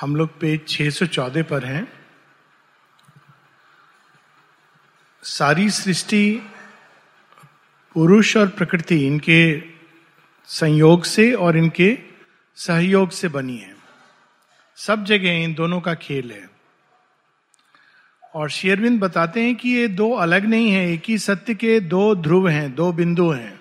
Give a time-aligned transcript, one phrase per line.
[0.00, 1.92] हम लोग पेज 614 पर हैं।
[5.22, 6.42] सारी सृष्टि,
[7.94, 9.62] पुरुष और प्रकृति इनके
[10.44, 11.98] संयोग से और इनके
[12.54, 13.76] सहयोग से बनी है।
[14.76, 16.50] सब जगह इन दोनों का खेल है।
[18.34, 22.14] और शेयरविंद बताते हैं कि ये दो अलग नहीं है, एक ही सत्य के दो
[22.14, 23.60] ध्रुव हैं, दो बिंदु हैं।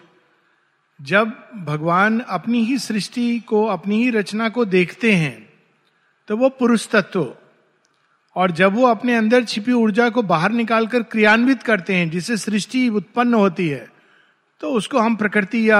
[1.01, 5.44] जब भगवान अपनी ही सृष्टि को, अपनी ही रचना को देखते हैं
[6.29, 7.33] तो वो पुरुष तत्व।
[8.35, 12.87] और जब वो अपने अंदर छिपी ऊर्जा को बाहर निकालकर क्रियान्वित करते हैं, जिससे सृष्टि
[12.91, 13.87] उत्पन्न होती है
[14.61, 15.79] तो उसको हम प्रकृति या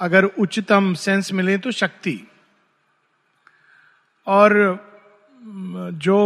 [0.00, 2.18] अगर उच्चतम सेंस मिले तो शक्ति।
[4.26, 4.52] और
[5.98, 6.16] जो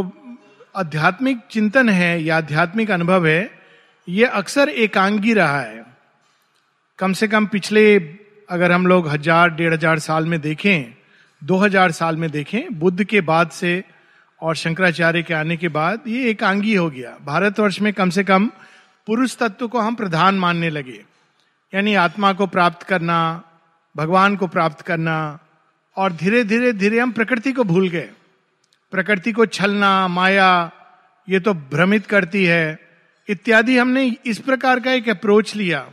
[0.75, 3.51] आध्यात्मिक चिंतन है या आध्यात्मिक अनुभव है,
[4.09, 5.85] ये अक्सर एकांगी रहा है।
[6.99, 7.97] कम से कम पिछले,
[8.49, 10.96] अगर हम लोग हज़ार, डेढ़ हज़ार साल में देखें
[11.43, 13.83] दो हज़ार साल में देखें, बुद्ध के बाद से
[14.41, 18.51] और शंकराचार्य के आने के बाद ये एकांगी हो गया। भारतवर्ष में कम से कम
[19.07, 21.05] पुरुष तत्व को हम प्रधान मानने लगे।
[21.73, 23.43] यानी आत्मा को प्राप्त करना,
[23.97, 25.39] भगवान को प्राप्त करना
[25.97, 28.09] और धीरे धीरे धीरे हम प्रकृति को भूल गए।
[28.93, 30.71] प्रकृति को छलना, माया,
[31.29, 32.79] ये तो भ्रमित करती है।
[33.29, 35.87] इत्यादि हमने इस प्रकार का एक अप्रोच लिया,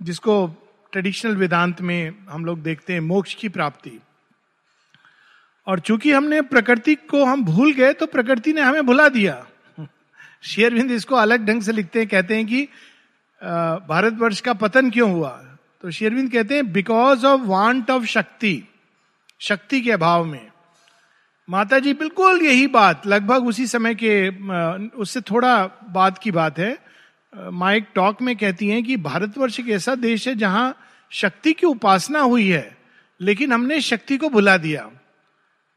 [0.00, 0.46] जिसको
[0.92, 3.98] ट्रेडिशनल वेदांत में हम लोग देखते हैं, मोक्ष की प्राप्ति।
[5.66, 9.44] और चूँकि हमने प्रकृति को हम भूल गए तो प्रकृति ने हमें भुला दिया।
[10.42, 12.62] शेयरविंद इसको अलग ढंग से लिखते हैं, कहते हैं कि
[13.88, 15.30] भारतवर्ष का पतन क्यों हुआ?
[15.82, 18.62] तो शेरविंद कहते हैं बिकॉज़ ऑफ़ वांट ऑफ़ शक्ति
[19.40, 20.50] शक्ति के अभाव में।
[21.48, 24.28] माता जी बिल्कुल यही बात, लगभग उसी समय के
[24.98, 26.78] उससे थोड़ा बाद की बात है।
[27.32, 30.76] माइक टॉक में कहती हैं कि भारतवर्ष एक ऐसा देश है जहाँ
[31.12, 32.76] शक्ति की उपासना हुई है,
[33.20, 34.88] लेकिन हमने शक्ति को भुला दिया।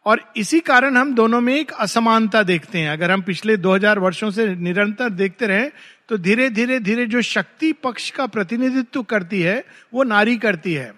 [0.07, 4.29] और इसी कारण हम दोनों में एक असमानता देखते हैं। अगर हम पिछले 2000 वर्षों
[4.31, 5.69] से निरंतर देखते रहे
[6.09, 9.63] तो धीरे धीरे धीरे जो शक्ति पक्ष का प्रतिनिधित्व करती है,
[9.93, 10.93] वो नारी करती है।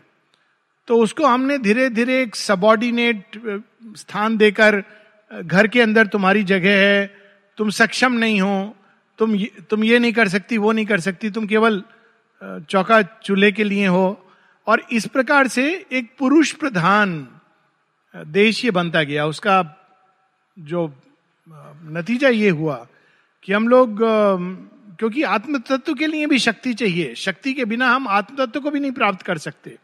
[0.87, 3.41] तो उसको हमने धीरे धीरे एक सबॉर्डिनेट
[3.97, 4.81] स्थान देकर
[5.31, 7.05] घर के अंदर तुम्हारी जगह है,
[7.57, 8.75] तुम सक्षम नहीं हो,
[9.19, 9.37] तुम
[9.69, 11.81] तुम ये नहीं कर सकती, वो नहीं कर सकती, तुम केवल
[12.41, 14.25] चौका चूल्हे के लिए हो।
[14.67, 17.27] और इस प्रकार से एक पुरुष प्रधान
[18.15, 19.63] देश ये बनता गया। उसका
[20.59, 20.93] जो
[21.83, 22.87] नतीजा ये हुआ
[23.43, 23.99] कि हम लोग
[24.99, 28.71] क्योंकि आत्म तत्व के लिए भी शक्ति चाहिए। शक्ति के बिना हम आत्म तत्व को
[28.71, 29.77] भी नहीं प्राप्त कर सकते।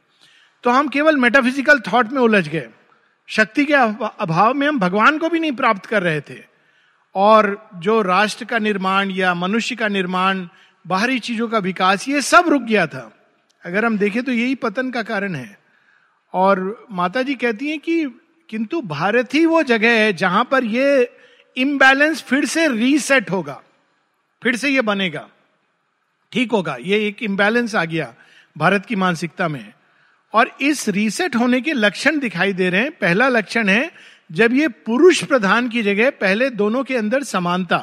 [0.63, 2.69] तो हम केवल मेटाफिजिकल थॉट में उलझ गए।
[3.27, 6.43] शक्ति के अभाव में हम भगवान को भी नहीं प्राप्त कर रहे थे।
[7.15, 10.47] और जो राष्ट्र का निर्माण या मनुष्य का निर्माण,
[10.87, 13.11] बाहरी चीज़ों का विकास, ये सब रुक गया था।
[13.65, 15.64] अगर हम देखें तो यही पतन का कारण है।
[16.35, 18.03] और माता जी कहती हैं कि
[18.49, 21.11] किंतु भारत ही वो जगह है जहाँ पर ये
[21.57, 23.61] इम्बैलेंस फिर से रीसेट होगा
[24.41, 25.27] फिर से ये बनेगा।
[26.31, 28.13] ठीक होगा ये एक इम्बैलेंस आ गया
[28.57, 29.73] भारत की मानसिकता में।
[30.33, 33.91] और इस रीसेट होने के लक्षण दिखाई दे रहे हैं। पहला लक्षण है
[34.31, 37.79] जब ये पुरुष प्रधान की जगह पहले दोनों के अंदर समानता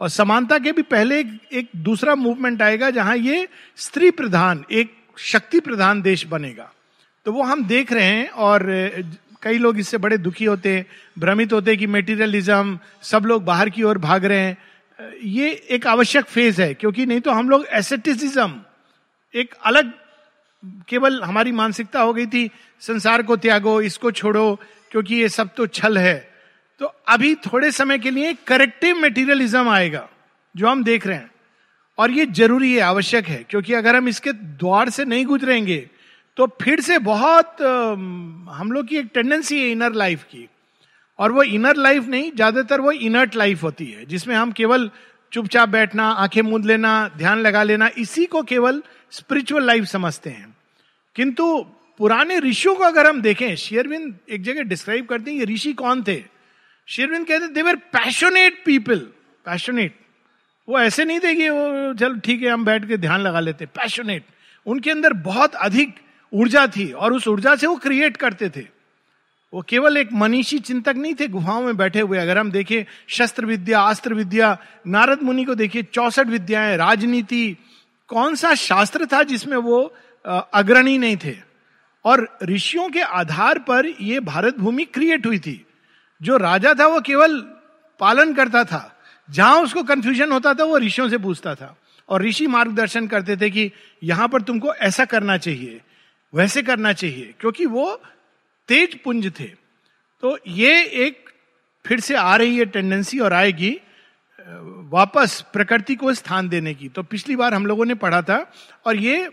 [0.00, 4.94] और समानता के भी पहले एक, एक दूसरा मूवमेंट आएगा जहाँ ये स्त्री प्रधान एक
[5.16, 6.73] शक्ति प्रधान देश बनेगा।
[7.26, 8.66] तो वो हम देख रहे हैं और
[9.42, 10.84] कई लोग इससे बड़े दुखी होते हैं,
[11.18, 14.56] भ्रमित होते कि मेटीरियलिज्म सब लोग बाहर की ओर भाग रहे हैं।
[15.22, 18.60] ये एक आवश्यक फ़ेज़ है, क्योंकि नहीं तो हम लोग एसेटिसिज्म
[19.34, 19.92] एक अलग,
[20.88, 22.50] केवल हमारी मानसिकता हो गई थी,
[22.82, 24.58] संसार को त्यागो, इसको छोड़ो,
[24.90, 26.16] क्योंकि ये सब तो छल है।
[26.80, 30.08] तो अभी थोड़े समय के लिए करेक्टिव मेटीरियलिज्म आएगा,
[30.54, 31.30] जो हम देख रहे हैं।
[31.98, 35.86] और ये ज़रूरी है, आवश्यक है, क्योंकि अगर हम इसके द्वार से नहीं गुजरेंगे
[36.36, 37.62] तो फिर से बहुत
[38.50, 40.48] हम लोग की एक टेंडेंसी है इनर लाइफ की।
[41.18, 44.90] और वो इनर लाइफ नहीं, ज़्यादातर वो इनर्ट लाइफ होती है, जिसमें हम केवल
[45.32, 50.54] चुपचाप बैठना, आँखें मूंद लेना, ध्यान लगा लेना, इसी को केवल स्पिरिचुअल लाइफ समझते हैं।
[51.16, 51.46] किंतु
[52.00, 56.02] पुराने ऋषियों को अगर हम देखें शेयरविंद एक जगह डिस्क्राइब करते हैं, ये ऋषि कौन
[56.02, 56.22] थे?
[56.88, 58.98] शेयरविंद कहते देवर पैशनेट पीपल
[59.46, 59.98] पैशनेट
[60.68, 63.66] वो ऐसे नहीं थे कि वो, चलो, ठीक है, हम बैठ के ध्यान लगा लेते।
[63.66, 64.24] पैशनेट
[64.66, 65.94] उनके अंदर बहुत अधिक
[66.34, 68.66] ऊर्जा थी और उस ऊर्जा से वो क्रिएट करते थे।
[69.54, 73.46] वो केवल एक मनीषी चिंतक नहीं थे गुफाओं में बैठे हुए। अगर हम देखें शस्त्र
[73.46, 77.56] विद्या, अस्त्र विद्या, नारद मुनि को देखिए, चौसठ विद्याएँ, राजनीति,
[78.08, 79.94] कौन सा शास्त्र था जिसमें वो
[80.54, 81.36] अग्रणी नहीं थे?
[82.04, 85.66] और ऋषियों के आधार पर यह भारत भूमि क्रिएट हुई थी।
[86.22, 87.38] जो राजा था वो केवल
[88.00, 91.76] पालन करता था। जहाँ उसको कंफ्यूजन होता था, वो ऋषियों से पूछता था।
[92.08, 93.72] और ऋषि मार्गदर्शन करते थे कि
[94.02, 95.80] यहाँ पर तुमको ऐसा करना चाहिए।
[96.34, 97.94] वैसे करना चाहिए, क्योंकि वो
[98.68, 99.50] तेज पुंज थे।
[100.22, 101.30] तो ये एक
[101.84, 103.76] फिर से आ रही है टेंडेंसी और आएगी
[104.90, 108.38] वापस प्रकृति को स्थान देने की। तो पिछली बार हम लोगों ने पढ़ा था,
[108.86, 109.30] और ये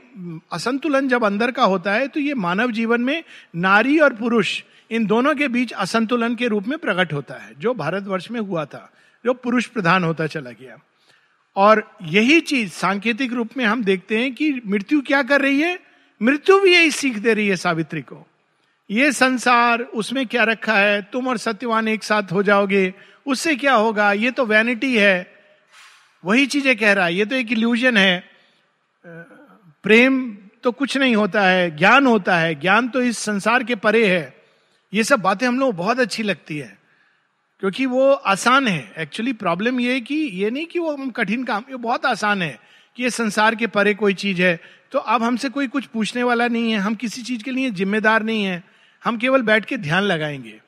[0.53, 3.23] असंतुलन जब अंदर का होता है तो ये मानव जीवन में
[3.57, 4.61] नारी और पुरुष,
[4.91, 8.65] इन दोनों के बीच असंतुलन के रूप में प्रकट होता है, जो भारतवर्ष में हुआ
[8.65, 8.89] था,
[9.25, 10.77] जो पुरुष प्रधान होता चला गया।
[11.55, 15.79] और यही चीज़ सांकेतिक रूप में हम देखते हैं कि मृत्यु क्या कर रही है?
[16.21, 18.27] मृत्यु भी यही सीख दे रही है सावित्री को।
[18.91, 21.01] ये संसार, उसमें क्या रखा है?
[21.01, 22.93] तुम और सत्यवान एक साथ हो जाओगे।
[23.27, 24.13] उससे क्या होगा?
[24.13, 25.35] ये तो वैनिटी है।
[26.25, 28.23] वही चीज़ें कह रहा है। ये तो एक इल्यूजन है।
[29.83, 34.07] प्रेम तो कुछ नहीं होता है। ज्ञान होता है। ज्ञान तो इस संसार के परे
[34.07, 34.37] है।
[34.93, 36.77] ये सब बातें हम लोग बहुत अच्छी लगती है।
[37.59, 41.43] क्योंकि वो आसान है। एक्चुअली प्रॉब्लम ये है कि ये नहीं कि वो हम कठिन
[41.43, 42.59] काम, ये बहुत आसान है
[42.95, 46.47] कि ये संसार के परे कोई चीज़ है। तो अब हमसे कोई कुछ पूछने वाला
[46.47, 48.63] नहीं है। हम किसी चीज़ के लिए जिम्मेदार नहीं है।
[49.03, 50.61] हम केवल बैठ के ध्यान लगाएँगे।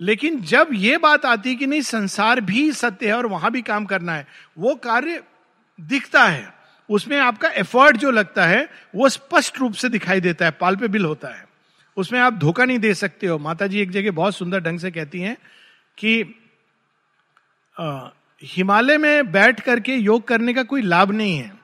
[0.00, 3.62] लेकिन जब ये बात आती है कि नहीं, संसार भी सत्य है और वहाँ भी
[3.62, 4.26] काम करना है,
[4.58, 5.22] वो कार्य
[5.80, 6.54] दिखता है।
[6.90, 11.28] उसमें आपका एफर्ट जो लगता है, वो स्पष्ट रूप से दिखाई देता है पाल्पेबल होता
[11.28, 11.48] है।
[11.96, 14.90] उसमें आप धोखा नहीं दे सकते हो। माता जी एक जगह बहुत सुंदर ढंग से
[14.90, 15.36] कहती हैं
[15.98, 16.34] कि
[18.42, 21.63] हिमालय में बैठ करके योग करने का कोई लाभ नहीं है।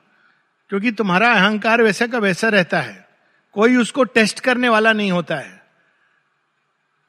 [0.71, 3.07] क्योंकि तुम्हारा अहंकार वैसा का वैसा रहता है।
[3.53, 5.61] कोई उसको टेस्ट करने वाला नहीं होता है।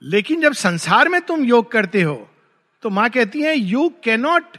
[0.02, 2.30] लेकिन जब संसार में तुम योग करते हो
[2.82, 4.56] तो माँ कहती है you cannot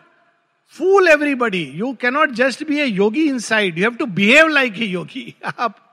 [0.69, 4.85] fool everybody you cannot just be a yogi inside you have to behave like a
[4.85, 5.91] yogi आप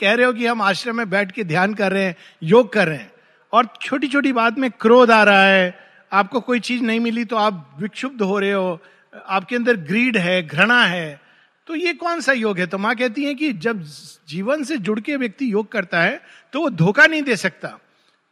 [0.00, 2.88] कह रहे हो कि हम आश्रम में बैठ के ध्यान कर रहे हैं, योग कर
[2.88, 3.12] रहे हैं।
[3.52, 5.78] और छोटी छोटी बात में क्रोध आ रहा है।
[6.12, 8.80] आपको कोई चीज़ नहीं मिली तो आप विक्षुब्ध हो रहे हो।
[9.28, 11.21] आपके अंदर ग्रीड है, घृणा है।
[11.66, 12.66] तो ये कौन सा योग है?
[12.66, 13.82] तो माँ कहती है कि जब
[14.28, 16.20] जीवन से जुड़ के व्यक्ति योग करता है
[16.52, 17.78] तो वो धोखा नहीं दे सकता।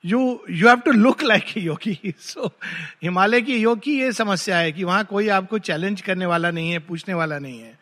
[0.05, 0.19] You
[0.51, 2.51] you have to look like yogi so
[3.03, 6.71] Himalaya की योग की ये समस्या है कि वहाँ कोई आपको चैलेंज करने वाला नहीं
[6.71, 7.79] है, पूछने वाला नहीं है।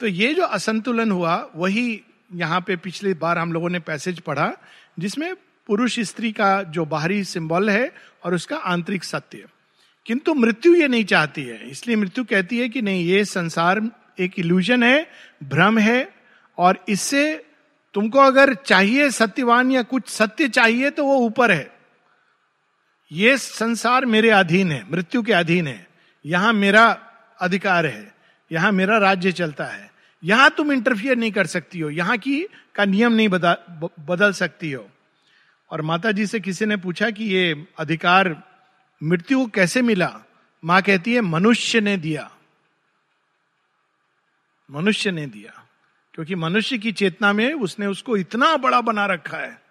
[0.00, 2.02] तो ये जो असंतुलन हुआ, वही
[2.34, 4.52] यहाँ पे पिछली बार हम लोगों ने पैसेज पढ़ा,
[4.98, 5.34] जिसमें
[5.68, 7.92] पुरुष स्त्री का जो बाहरी सिंबल है
[8.24, 9.44] और उसका आंतरिक सत्य।
[10.06, 13.80] किंतु मृत्यु ये नहीं चाहती है। इसलिए मृत्यु कहती है कि नहीं, ये संसार
[14.18, 15.06] एक इल्यूजन है
[15.44, 16.08] भ्रम है
[16.58, 17.24] और इससे
[17.94, 21.70] तुमको अगर चाहिए सत्यवान या कुछ सत्य चाहिए तो वो ऊपर है।
[23.10, 25.86] ये संसार मेरे अधीन है मृत्यु के अधीन है।
[26.24, 26.86] यहाँ मेरा
[27.38, 28.14] अधिकार है
[28.50, 29.90] यहाँ मेरा राज्य चलता है।
[30.22, 32.40] यहाँ तुम इंटरफियर नहीं कर सकती हो यहाँ की
[32.74, 33.56] का नियम नहीं बदा,
[34.00, 34.86] बदल सकती हो।
[35.70, 38.34] और माता जी से किसी ने पूछा कि ये अधिकार
[39.00, 40.12] मृत्यु को कैसे मिला?
[40.62, 42.30] माँ कहती है मनुष्य ने दिया।
[44.70, 45.66] मनुष्य ने दिया।
[46.14, 49.62] क्योंकि मनुष्य की चेतना में उसने उसको इतना बड़ा बना रखा है।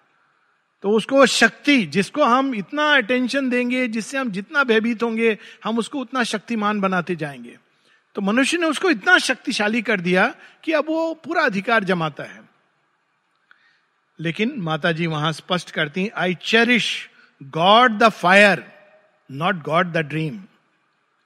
[0.81, 6.00] तो उसको शक्ति, जिसको हम इतना अटेंशन देंगे, जिससे हम जितना भयभीत होंगे, हम उसको
[6.00, 7.59] उतना शक्तिमान बनाते जाएँगे।
[8.15, 12.50] तो मनुष्य ने उसको इतना शक्तिशाली कर दिया कि अब वो पूरा अधिकार जमाता है।
[14.19, 17.09] लेकिन माता जी वहाँ स्पष्ट करती I cherish
[17.44, 18.71] God the fire
[19.31, 20.39] not God the dream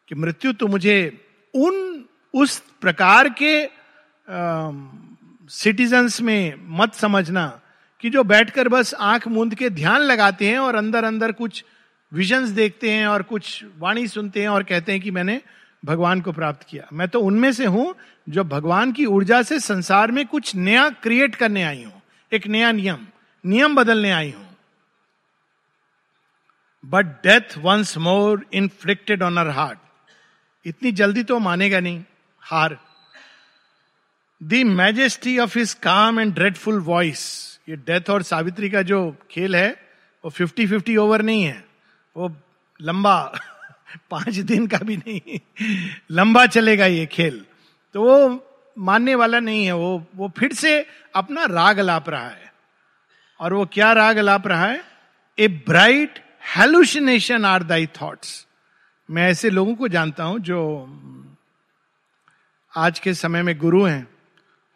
[0.07, 1.25] कि मृत्यु तो मुझे
[1.55, 1.88] उन
[2.33, 3.69] उस प्रकार के
[5.51, 7.47] सिटीजन्स में मत समझना
[8.03, 11.63] कि जो बैठकर बस आँख मूंद के ध्यान लगाते हैं और अंदर अंदर कुछ
[12.11, 15.41] विजन्स देखते हैं और कुछ वाणी सुनते हैं और कहते हैं कि मैंने
[15.83, 17.93] भगवान को प्राप्त किया। मैं तो उनमें से हूँ
[18.27, 22.71] जो भगवान की ऊर्जा से संसार में कुछ नया क्रिएट करने आई हूँ। एक नया
[22.71, 23.05] नियम
[23.43, 24.47] नियम बदलने आई हूँ।
[26.83, 29.79] But death once more inflicted on our heart
[30.65, 32.03] इतनी जल्दी तो मानेगा नहीं।
[32.41, 32.79] हार।
[34.43, 39.55] The majesty of his calm and dreadful voice ये डेथ और सावित्री का जो खेल
[39.55, 39.87] है,
[40.25, 41.65] वो फिफ्टी फिफ्टी ओवर नहीं है।
[42.17, 42.35] वो
[42.81, 43.39] लंबा,
[44.11, 45.39] पाँच दिन का भी नहीं,
[46.11, 47.45] लंबा चलेगा ये खेल।
[47.93, 52.53] तो वो मानने वाला नहीं है, वो वो फिर से अपना राग लाप रहा है।
[53.39, 54.83] और वो क्या राग लाप रहा है?
[55.39, 56.19] A bright
[56.57, 58.47] hallucination are thy thoughts
[59.11, 60.85] मैं ऐसे लोगों को जानता हूँ जो
[62.79, 64.07] आज के समय में गुरु हैं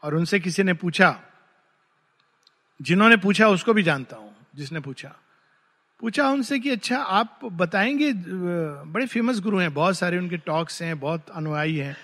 [0.03, 1.15] और उनसे किसी ने पूछा,
[2.79, 5.15] जिन्होंने पूछा उसको भी जानता हूँ, जिसने पूछा।
[6.01, 11.00] पूछा उनसे कि अच्छा आप बताएँगे, बड़े फ़ेमस गुरु हैं, बहुत सारे उनके टॉक्स हैं,
[11.00, 11.95] बहुत अनुयायी हैं।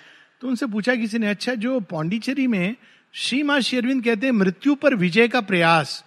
[0.41, 2.75] तो उनसे पूछा किसी ने अच्छा जो पौंडीचेरी में
[3.13, 6.03] श्री माँ शेरविंद कहते हैं, मृत्यु पर विजय का प्रयास,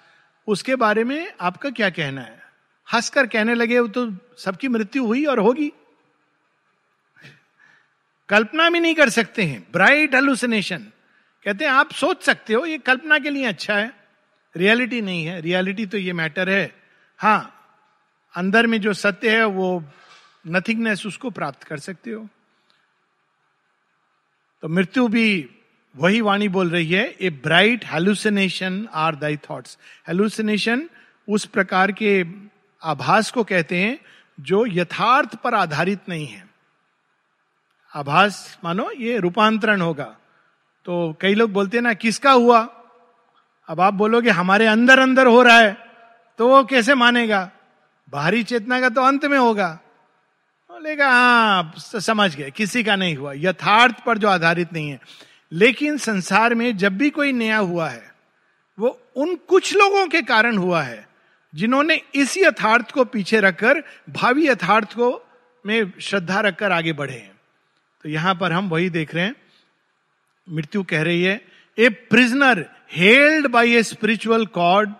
[0.48, 2.40] उसके बारे में आपका क्या कहना है?
[2.88, 5.72] हंसकर कहने लगे, वो तो सबकी मृत्यु हुई और होगी।
[8.32, 10.78] कल्पना भी नहीं कर सकते हैं। ब्राइट हेलुसिनेशन
[11.44, 13.92] कहते हैं, आप सोच सकते हो, ये कल्पना के लिए अच्छा है।
[14.56, 16.74] रियलिटी नहीं है। रियलिटी तो ये मैटर है।
[17.18, 17.54] हाँ
[18.34, 19.84] अंदर में जो सत्य है, वो
[20.46, 22.28] नथिंगनेस उसको प्राप्त कर सकते हो।
[24.62, 25.48] तो मृत्यु भी
[25.96, 30.88] वही वाणी बोल रही है, a bright hallucination are thy thoughts hallucination
[31.28, 32.24] उस प्रकार के
[32.82, 33.98] आभास को कहते हैं,
[34.40, 36.51] जो यथार्थ पर आधारित नहीं है।
[37.94, 40.04] आभास, मानो ये रूपांतरण होगा।
[40.86, 42.60] तो कई लोग बोलते हैं ना, किसका हुआ?
[43.68, 45.76] अब आप बोलोगे, हमारे अंदर अंदर हो रहा है
[46.38, 47.50] तो वो कैसे मानेगा?
[48.08, 49.68] बाहरी चेतना का तो अंत में होगा।
[50.70, 55.00] बोलेगा हाँ समझ गए, किसी का नहीं हुआ, यथार्थ पर जो आधारित नहीं है।
[55.52, 58.10] लेकिन संसार में जब भी कोई नया हुआ है,
[58.78, 61.06] वो उन कुछ लोगों के कारण हुआ है,
[61.54, 65.28] जिन्होंने इस यथार्थ को पीछे रखकर, भावी यथार्थ को
[65.66, 67.31] में श्रद्धा रखकर आगे बढ़े हैं।
[68.04, 69.34] तो यहाँ पर हम वही देख रहे हैं।
[70.46, 71.40] मृत्यु कह रही है,
[71.78, 74.92] a prisoner held by a spiritual cord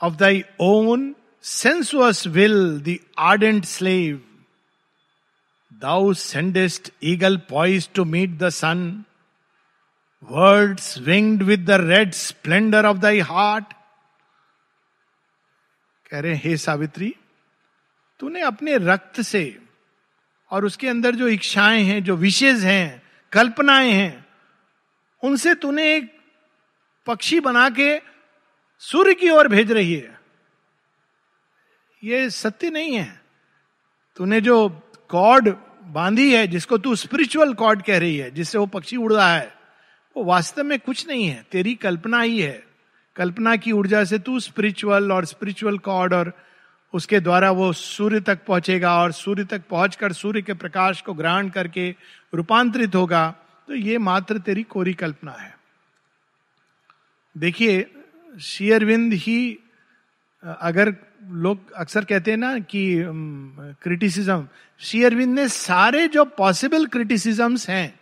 [0.00, 4.20] of thy own sensuous will the ardent slave
[5.82, 9.04] thou sendest eagle poised to meet the sun
[10.22, 13.74] words winged with the red splendour of thy heart
[16.10, 17.14] कह रहे हे सावित्री,
[18.20, 19.44] तूने अपने रक्त से
[20.54, 24.26] और उसके अंदर जो इच्छाएँ हैं, जो विशेष हैं, कल्पनाएँ हैं,
[25.22, 26.18] उनसे तूने एक
[27.06, 28.00] पक्षी बना के
[28.78, 30.20] सूर्य की ओर भेज रही है।
[32.04, 33.20] ये सत्य नहीं है।
[34.16, 34.68] तूने जो
[35.08, 35.48] कॉर्ड
[35.82, 39.54] बांधी है, जिसको तू स्पिरिचुअल कॉर्ड कह रही है, जिससे वो पक्षी उड़ रहा है,
[40.16, 42.66] वो वास्तव में कुछ नहीं है। तेरी कल्पना ही है।
[43.16, 46.43] कल्पना की ऊर्जा से तू स्पिरिचुअल और स्पिरिचुअल कॉड और
[46.94, 51.48] उसके द्वारा वो सूर्य तक पहुंचेगा और सूर्य तक पहुंचकर सूर्य के प्रकाश को ग्रहण
[51.48, 51.94] करके
[52.34, 53.28] रूपांतरित होगा।
[53.68, 55.54] तो ये मात्र तेरी कोरी कल्पना है।
[57.36, 57.86] देखिए,
[58.40, 59.58] शेयरविंद ही,
[60.42, 63.04] अगर लोग अक्सर कहते हैं ना कि
[63.82, 64.48] क्रिटिसिज्म
[64.80, 68.00] शेयरविंद ने सारे जो पॉसिबल क्रिटिसिजम्स हैं,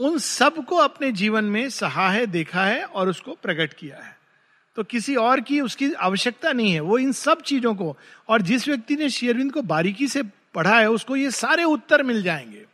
[0.00, 4.16] उन सबको अपने जीवन में सहा है, देखा है और उसको प्रकट किया है।
[4.76, 8.68] तो किसी और की उसकी आवश्यकता नहीं है। वो इन सब चीज़ों को और जिस
[8.68, 10.22] व्यक्ति ने शेयरविंद को बारीकी से
[10.54, 12.66] पढ़ा है, उसको ये सारे उत्तर मिल जाएँगे।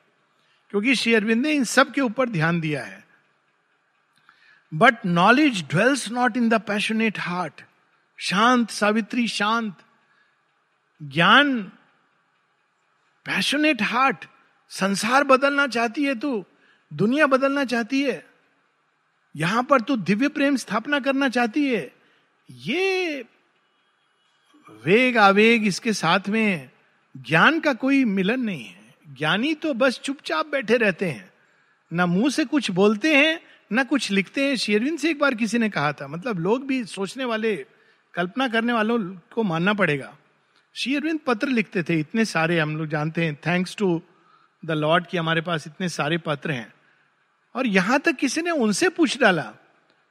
[0.71, 3.07] क्योंकि शेयरविंद ने इन सब के ऊपर ध्यान दिया है।
[4.75, 7.63] But knowledge dwells not in the passionate heart
[8.19, 9.75] शांत, सावित्री, शांत।
[11.03, 11.63] ज्ञान
[13.25, 14.25] पैशनेट हार्ट
[14.69, 16.45] संसार बदलना चाहती है तू।
[16.93, 18.30] दुनिया बदलना चाहती है।
[19.37, 21.93] यहाँ पर तो दिव्य प्रेम स्थापना करना चाहती है।
[22.51, 23.25] ये
[24.85, 26.71] वेग आवेग इसके साथ में
[27.17, 31.31] ज्ञान का कोई मिलन नहीं है। ज्ञानी तो बस चुपचाप बैठे रहते हैं।
[31.93, 33.41] ना मुँह से कुछ बोलते हैं,
[33.73, 36.85] ना कुछ लिखते हैं। शेरविन से एक बार किसी ने कहा था मतलब लोग भी
[36.85, 37.57] सोचने वाले,
[38.15, 38.99] कल्पना करने वालों
[39.35, 40.17] को मानना पड़ेगा।
[40.75, 44.03] शेरविंद पत्र लिखते थे, इतने सारे हम लोग जानते हैं। थैंक्स टू
[44.65, 46.73] द लॉर्ड कि हमारे पास इतने सारे पत्र हैं।
[47.55, 49.53] और यहाँ तक किसी ने उनसे पूछ डाला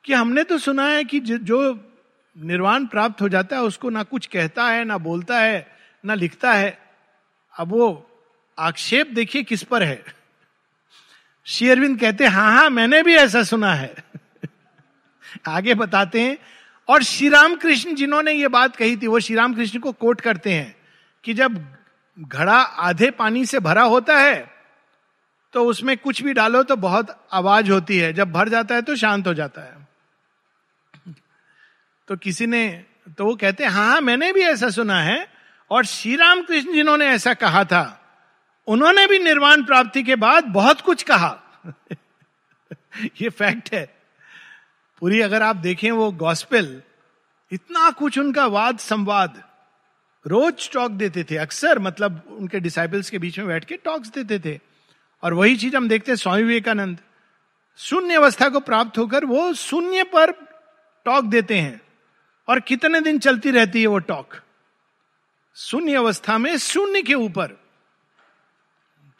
[0.06, 1.86] कि हमने तो सुना है कि जो
[2.38, 5.68] निर्वाण प्राप्त हो जाता है, उसको ना कुछ कहता है, ना बोलता है,
[6.06, 6.80] ना लिखता है।
[7.58, 8.10] अब वो
[8.60, 10.04] आक्षेप देखिए किस पर है।
[11.46, 13.96] शेयरविंद कहते हैं हाँ हाँ मैंने भी ऐसा सुना है।
[15.48, 16.38] आगे बताते हैं,
[16.90, 20.22] और श्री राम कृष्ण जिन्होंने ये बात कही थी, वो श्री राम कृष्ण को कोट
[20.22, 20.76] करते हैं
[21.24, 21.76] कि जब
[22.20, 24.59] घड़ा आधे पानी से भरा होता है
[25.54, 28.96] तो उसमें कुछ भी डालो तो बहुत आवाज़ होती है। जब भर जाता है तो
[28.96, 29.88] शांत हो जाता है।
[32.08, 32.86] तो किसी ने
[33.18, 35.28] तो वो कहते हैं हाँ हाँ मैंने भी ऐसा सुना है
[35.72, 37.84] और श्री राम कृष्ण जिन्होंने ऐसा कहा था,
[38.68, 41.40] उन्होंने भी निर्वाण प्राप्ति के बाद बहुत कुछ कहा।
[43.22, 43.86] ये फैक्ट है।
[45.00, 46.82] पूरी अगर आप देखें वो गॉस्पेल,
[47.52, 49.44] इतना कुछ उनका वाद संवाद,
[50.28, 54.40] रोज टॉक देते थे, अक्सर मतलब उनके डिसाइबल्स के बीच में बैठ के टॉक्स देते
[54.40, 54.69] थे।
[55.24, 56.98] और वही चीज़ हम देखते हैं स्वामी विवेकानंद।
[57.78, 60.32] शून्य अवस्था को प्राप्त होकर वो शून्य पर
[61.06, 61.82] टॉक देते हैं।
[62.48, 64.36] और कितने दिन चलती रहती है वो टॉक?
[65.56, 67.48] शून्य अवस्था में शून्य के ऊपर।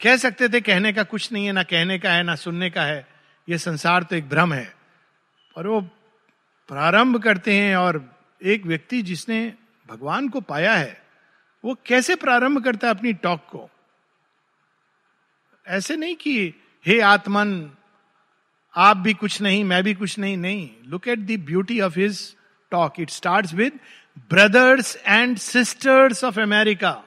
[0.02, 2.82] कह सकते थे कहने का कुछ नहीं है, ना कहने का है, ना सुनने का
[2.82, 3.08] है।
[3.48, 4.74] ये संसार तो एक भ्रम है।
[5.56, 5.80] पर वो
[6.68, 9.54] प्रारंभ करते हैं और एक व्यक्ति जिसने
[9.88, 11.02] भगवान को पाया है,
[11.64, 13.70] वो कैसे प्रारंभ करता है अपनी टॉक को?
[15.66, 16.54] ऐसे नहीं कि,
[16.86, 17.70] हे आत्मन,
[18.76, 22.36] आप भी कुछ नहीं, मैं भी कुछ नहीं। नहीं look at the beauty of his
[22.70, 23.80] talk it start with
[24.18, 27.04] brothers and sisters of America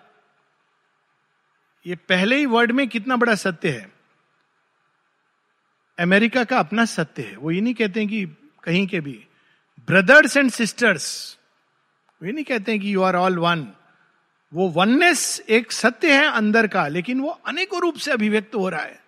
[1.88, 3.92] ये पहले ही वर्ड में कितना बड़ा सत्य है।
[6.00, 8.26] अमेरिका का अपना सत्य है। वो ये नहीं कहते हैं कि
[8.64, 9.26] कहीं के भी।
[9.88, 11.38] ब्रदर्स एंड सिस्टर्स
[12.24, 13.68] ये नहीं कहते हैं कि यू आर ऑल वन
[14.54, 18.82] वो वननेस एक सत्य है अंदर का, लेकिन वो अनेकों रूप से अभिव्यक्त हो रहा
[18.82, 19.04] है।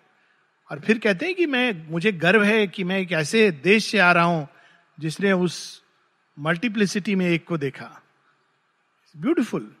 [0.70, 3.98] और फिर कहते हैं कि मैं, मुझे गर्व है कि मैं एक ऐसे देश से
[3.98, 4.48] आ रहा हूँ
[5.00, 5.82] जिसने उस
[6.38, 8.02] मल्टीप्लिसिटी में एक को देखा।
[9.16, 9.74] Beautiful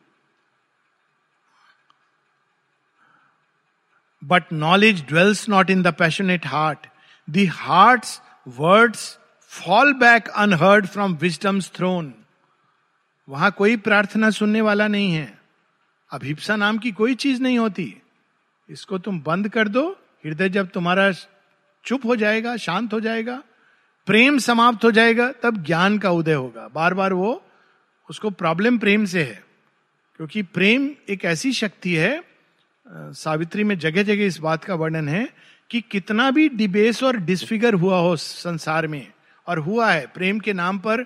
[4.24, 6.86] but knowledge dwells not in the passionate heart
[7.30, 8.02] the
[8.48, 12.14] words fall back unheard from wisdom's throne
[13.28, 15.45] वहाँ कोई प्रार्थना सुनने वाला नहीं है।
[16.10, 17.96] अभिप्सा नाम की कोई चीज़ नहीं होती।
[18.70, 19.88] इसको तुम बंद कर दो,
[20.26, 21.12] हृदय जब तुम्हारा
[21.84, 23.42] चुप हो जाएगा, शांत हो जाएगा,
[24.06, 27.44] प्रेम समाप्त हो जाएगा, तब ज्ञान का उदय होगा। बार बार वो,
[28.10, 29.44] उसको प्रॉब्लम प्रेम से है।
[30.16, 32.24] क्योंकि प्रेम एक ऐसी शक्ति है
[32.88, 35.28] सावित्री में जगह जगह इस बात का वर्णन है
[35.70, 39.12] कि कितना भी डिबेस और डिसफिगर हुआ हो संसार में,
[39.46, 41.04] और हुआ है, प्रेम के नाम पर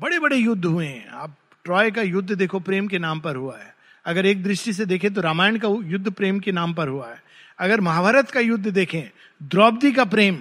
[0.00, 3.58] बड़े बड़े युद्ध हुए हैं। आप ट्रॉय का युद्ध देखो, प्रेम के नाम पर हुआ
[3.58, 7.08] है। अगर एक दृष्टि से देखें तो रामायण का युद्ध प्रेम के नाम पर हुआ
[7.08, 7.22] है।
[7.58, 9.02] अगर महाभारत का युद्ध देखें,
[9.40, 10.38] द्रौपदी का प्रेम,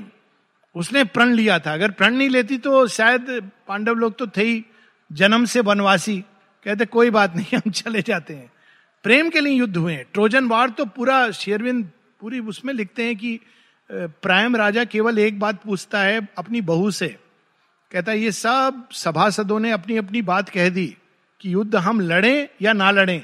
[0.76, 4.64] उसने प्रण लिया था। अगर प्रण नहीं लेती तो शायद पांडव लोग तो थे ही,
[5.12, 6.18] जन्म से वनवासी।
[6.66, 8.52] कहते, कोई बात नहीं, हम चले जाते हैं।
[9.06, 11.84] प्रेम के लिए युद्ध हुए ट्रोजन वार तो पूरा शेरविंद
[12.22, 13.40] पूरी उसमें लिखते हैं कि
[13.90, 17.08] प्रायम राजा केवल एक बात पूछता है, अपनी बहू से।
[17.92, 20.88] कहता है, ये सब सभासदों ने अपनी अपनी बात कह दी
[21.42, 23.24] कि युद्ध हम लड़ें या ना लड़े।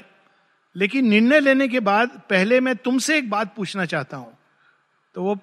[0.76, 4.38] लेकिन निर्णय लेने के बाद पहले मैं तुमसे एक बात पूछना चाहता हूँ।
[5.14, 5.38] तो वो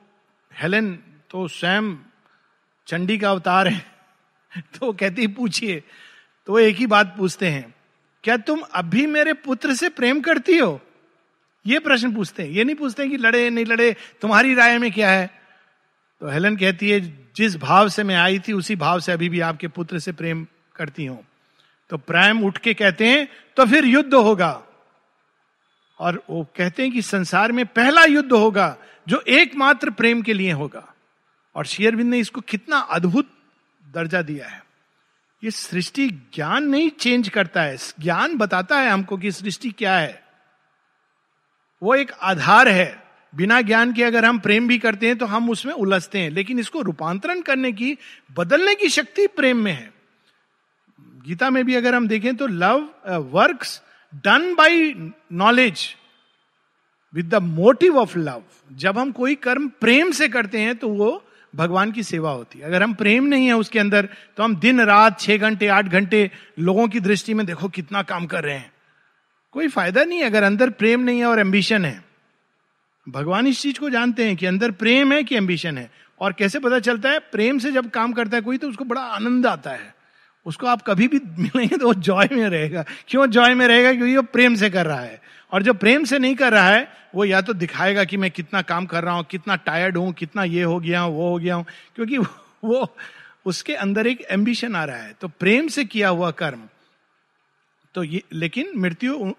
[0.53, 0.95] हेलेन
[1.29, 1.95] तो स्वयं
[2.87, 3.85] चंडी का अवतार है।
[4.79, 5.83] तो कहती, पूछिए।
[6.45, 7.75] तो एक ही बात पूछते हैं,
[8.23, 10.81] क्या तुम अभी मेरे पुत्र से प्रेम करती हो?
[11.67, 15.11] ये प्रश्न पूछते हैं। ये नहीं पूछते कि लड़े, नहीं लड़े, तुम्हारी राय में क्या
[15.11, 15.41] है?
[16.19, 16.99] तो हेलन कहती है,
[17.35, 20.47] जिस भाव से मैं आई थी, उसी भाव से अभी भी आपके पुत्र से प्रेम
[20.75, 21.27] करती हूँ।
[21.89, 24.63] तो प्रेम उठ के कहते हैं तो फिर युद्ध होगा।
[26.01, 28.77] और वो कहते हैं कि संसार में पहला युद्ध होगा
[29.07, 30.93] जो एकमात्र प्रेम के लिए होगा।
[31.55, 33.29] और शेयरविंद ने इसको कितना अद्भुत
[33.93, 34.63] दर्जा दिया है।
[35.43, 40.23] ये सृष्टि ज्ञान नहीं चेंज करता है। ज्ञान बताता है हमको कि सृष्टि क्या है।
[41.83, 43.03] वो एक आधार है।
[43.35, 46.59] बिना ज्ञान के अगर हम प्रेम भी करते हैं तो हम उसमें उलझते हैं। लेकिन
[46.59, 47.97] इसको रूपांतरण करने की,
[48.31, 49.93] बदलने की शक्ति प्रेम में है।
[51.27, 53.81] गीता में भी अगर हम देखें तो love works
[54.13, 54.93] done by
[55.33, 55.87] knowledge
[57.13, 61.23] with the motive of love जब हम कोई कर्म प्रेम से करते हैं तो वो
[61.53, 64.81] भगवान की सेवा होती है। अगर हम प्रेम नहीं है उसके अंदर तो हम दिन,
[64.81, 68.71] रात, छह घंटे, आठ घंटे लोगों की दृष्टि में देखो कितना काम कर रहे हैं।
[69.51, 72.03] कोई फ़ायदा नहीं अगर अंदर प्रेम नहीं है और एम्बिशन है।
[73.07, 75.89] भगवान इस चीज़ को जानते हैं कि अंदर प्रेम है कि एम्बिशन है।
[76.21, 77.19] और कैसे पता चलता है?
[77.19, 79.93] प्रेम से जब काम करता है कोई तो उसको बड़ा आनंद आता है।
[80.45, 83.93] उसको आप कभी भी मिलेंगे तो वो जॉय में रहेगा। क्यों जॉय में रहेगा?
[83.93, 86.93] क्योंकि वो प्रेम से कर रहा है। और जो प्रेम से नहीं कर रहा है,
[87.15, 90.43] वो या तो दिखाएगा कि मैं कितना काम कर रहा हूँ, कितना टायर्ड हूँ, कितना
[90.43, 92.17] ये हो गया हूँ वो हो गया हूँ। क्योंकि
[92.63, 92.95] वो
[93.45, 96.61] उसके अंदर एक एम्बिशन आ रहा है। तो प्रेम से किया हुआ कर्म।
[97.93, 99.33] तो ये, लेकिन मृत्यु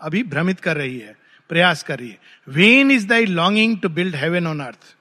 [0.00, 1.16] अभी भ्रमित कर रही है,
[1.48, 4.96] प्रयास कर रही है। Vain is thy longing to build heaven on earth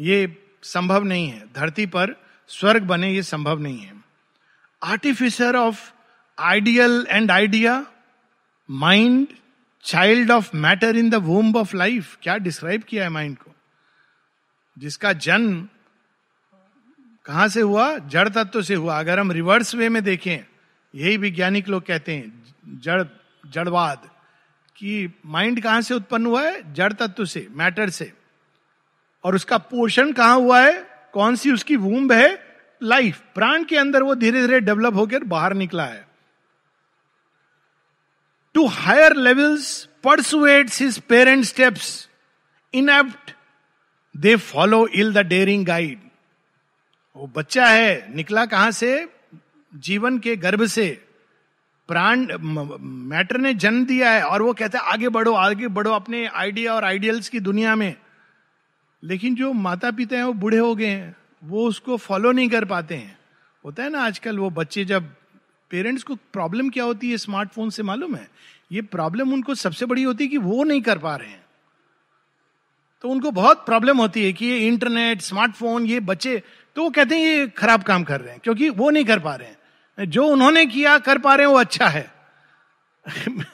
[0.00, 4.01] ये संभव नहीं है। धरती पर स्वर्ग बने ये संभव नहीं है।
[4.82, 5.92] Artificer of
[6.38, 7.86] ideal and idea
[8.70, 9.28] mind
[9.84, 13.52] child of matter in the womb of life क्या डिस्क्राइब किया है माइंड को?
[14.78, 15.68] जिसका जन्म
[17.24, 17.98] कहाँ से हुआ?
[17.98, 20.38] जड़ तत्व से हुआ। अगर हम रिवर्स वे में देखें,
[20.94, 23.04] यही वैज्ञानिक लोग कहते हैं, जड़,
[23.50, 24.10] जड़वाद,
[24.76, 26.74] कि माइंड कहाँ से उत्पन्न हुआ है?
[26.74, 28.12] जड़ तत्व से मैटर से।
[29.24, 30.86] और उसका पोषण कहाँ हुआ है?
[31.12, 32.51] कौन सी उसकी वूम्ब है?
[32.82, 36.06] लाइफ प्राण के अंदर वो धीरे धीरे डेवलप होकर बाहर निकला है।
[38.54, 42.08] To higher levels persuades his parent steps
[42.74, 43.34] inapt
[44.16, 46.00] they follow ill the daring guide
[47.16, 49.08] वो बच्चा है, निकला कहाँ से?
[49.74, 51.04] जीवन के गर्भ से।
[51.88, 56.26] प्राण मैटर ने जन्म दिया है और वो कहता है, आगे बढ़ो आगे बढ़ो अपने
[56.26, 57.94] आइडिया और आइडियल्स की दुनिया में।
[59.04, 62.64] लेकिन जो माता पिता हैं, वो बूढ़े हो गए हैं। वो उसको फॉलो नहीं कर
[62.64, 63.18] पाते हैं।
[63.64, 65.14] होता है ना आजकल वो बच्चे जब
[65.70, 68.28] पेरेंट्स को प्रॉब्लम क्या होती है स्मार्टफ़ोन से मालूम है?
[68.72, 71.44] ये प्रॉब्लम उनको सबसे बड़ी होती है कि वो नहीं कर पा रहे हैं।
[73.02, 76.42] तो उनको बहुत प्रॉब्लम होती है कि ये इंटरनेट स्मार्टफ़ोन ये बच्चे
[76.76, 79.34] तो वो कहते हैं ये खराब काम कर रहे हैं, क्योंकि वो नहीं कर पा
[79.34, 82.14] रहे हैं। जो उन्होंने किया कर पा रहे हैं वो अच्छा है।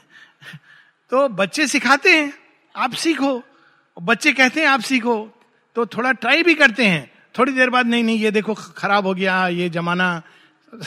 [1.11, 2.33] तो बच्चे सिखाते हैं,
[2.77, 3.43] आप सीखो।
[4.03, 5.43] बच्चे कहते हैं आप सीखो।
[5.75, 9.15] तो थोड़ा ट्राई भी करते हैं। थोड़ी देर बाद, नहीं नहीं, ये देखो खराब हो
[9.15, 10.23] गया, ये जमाना।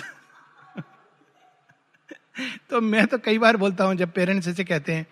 [2.69, 5.07] तो मैं तो कई बार बोलता हूँ, जब पेरेंट्स ऐसे कहते हैं,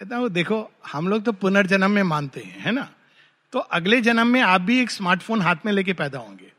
[0.00, 2.88] कहता हूँ, देखो, हम लोग तो पुनर्जन्म में मानते हैं, है ना?
[3.52, 6.52] तो अगले जन्म में आप भी एक स्मार्टफ़ोन हाथ में लेके पैदा होंगे।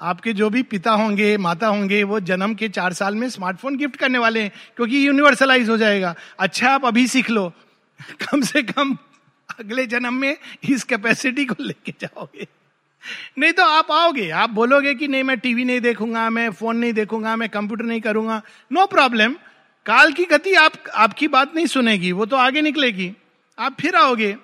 [0.00, 3.96] आपके जो भी पिता होंगे, माता होंगे, वो जन्म के चार साल में स्मार्टफ़ोन गिफ्ट
[3.96, 7.52] करने वाले हैं, क्योंकि यूनिवर्सलाइज हो जाएगा। अच्छा आप अभी सीख लो।
[8.10, 8.98] कम से कम
[9.60, 10.36] अगले जन्म में
[10.70, 12.46] इस कैपेसिटी को लेके जाओगे।
[13.38, 16.92] नहीं तो आप आओगे, आप बोलोगे कि नहीं, मैं टीवी नहीं देखूँगा, मैं फ़ोन नहीं
[16.92, 19.34] देखूँगा, मैं कंप्यूटर नहीं करूँगा। नो no प्रॉब्लम
[19.86, 23.12] काल की गति आप, आपकी बात नहीं सुनेगी, वो तो आगे निकलेगी।
[23.58, 24.36] आप फिर आओगे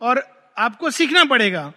[0.00, 0.22] और
[0.58, 1.72] आपको सीखना पड़ेगा।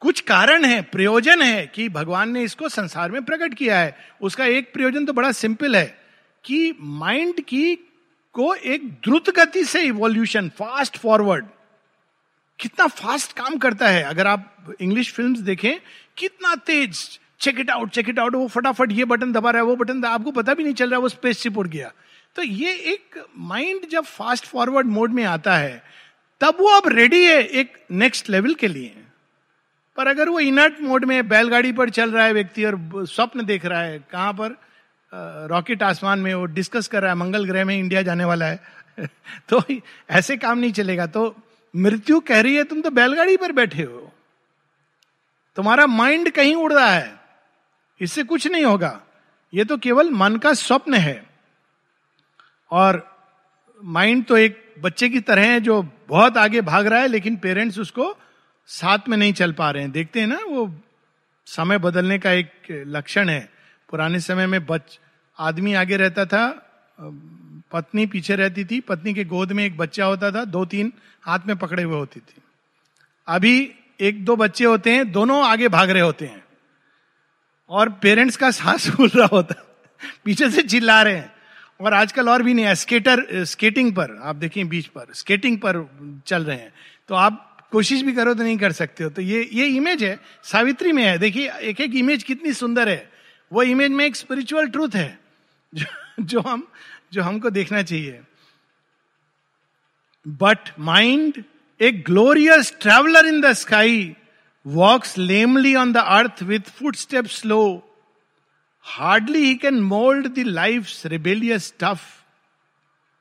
[0.00, 4.44] कुछ कारण है, प्रयोजन है कि भगवान ने इसको संसार में प्रकट किया है। उसका
[4.44, 5.98] एक प्रयोजन तो बड़ा सिंपल है
[6.44, 7.74] कि माइंड की
[8.34, 11.46] को एक द्रुत गति से इवोल्यूशन फास्ट फॉरवर्ड
[12.60, 15.78] कितना फास्ट काम करता है। अगर आप इंग्लिश फ़िल्म देखें,
[16.16, 19.66] कितना तेज। Check it out check it out वो फटाफट ये बटन दबा रहा है,
[19.66, 21.92] वो बटन आपको पता भी नहीं चल रहा, वो स्पेस शिप उड़ गया।
[22.36, 25.82] तो ये एक माइंड जब फास्ट फॉरवर्ड मोड में आता है,
[26.40, 28.96] तब वो अब रेडी है एक नेक्स्ट लेवल के लिए।
[29.96, 33.64] पर अगर वो इनर्ट मोड में बैलगाड़ी पर चल रहा है व्यक्ति और स्वप्न देख
[33.64, 34.56] रहा है, कहाँ पर
[35.50, 38.60] रॉकेट आसमान में वो डिस्कस कर रहा है, मंगल ग्रह में इंडिया जाने वाला है
[39.48, 39.62] तो
[40.10, 41.34] ऐसे काम नहीं चलेगा। तो
[41.76, 44.12] मृत्यु कह रही है, तुम तो बैलगाड़ी पर बैठे हो।
[45.56, 47.20] तुम्हारा माइंड कहीं उड़ रहा है।
[48.00, 49.02] इससे कुछ नहीं होगा।
[49.54, 51.30] ये तो केवल मन का स्वप्न है।
[52.70, 53.18] और
[53.84, 57.78] माइंड तो एक बच्चे की तरह है जो बहुत आगे भाग रहा है, लेकिन पेरेंट्स
[57.78, 58.16] उसको
[58.66, 60.74] साथ में नहीं चल पा रहे हैं। देखते हैं ना, वो
[61.46, 62.50] समय बदलने का एक
[62.86, 63.52] लक्षण है।
[63.90, 65.00] पुराने समय में बच,
[65.38, 66.66] आदमी आगे रहता था
[67.72, 71.38] पत्नी पीछे रहती थी, पत्नी के गोद में एक बच्चा होता था, दो तीन हाथ
[71.46, 72.42] में पकड़े हुए होती थी।
[73.26, 76.44] अभी एक दो बच्चे होते हैं, दोनों आगे भाग रहे होते हैं।
[77.68, 79.66] और पेरेंट्स का सांस फूल रहा होता
[80.24, 81.32] पीछे से चिल्ला रहे हैं।
[81.80, 85.90] और आजकल और भी नहीं है, स्केटर, स्केटिंग पर, आप देखिए बीच पर, स्केटिंग पर
[86.26, 86.72] चल रहे हैं।
[87.08, 90.20] तो आप कोशिश भी करो तो नहीं कर सकते हो। तो ये ये इमेज है,
[90.44, 93.12] सावित्री में है। देखिए एक एक इमेज कितनी सुंदर है।
[93.52, 95.20] वो इमेज में एक स्पिरिचुअल ट्रूथ है।
[95.74, 95.84] जो,
[96.20, 96.68] जो हम
[97.12, 98.20] जो हमको देखना चाहिए।
[100.28, 101.44] But mind
[101.80, 104.16] a glorious traveller in the sky
[104.66, 107.92] walks lamely on the earth with foot step slow
[108.80, 112.00] hardly he can mould the life rebellious tough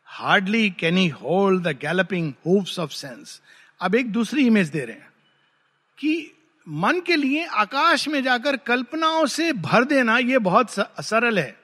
[0.05, 3.41] hardly can he hold the galloping hopes of sense
[3.81, 5.13] अब एक दूसरी image दे रहे हैं
[5.97, 6.31] कि
[6.67, 10.67] मन के लिए आकाश में जाकर कल्पनाओं से भर देना यह बहुत
[11.01, 11.58] सरल है।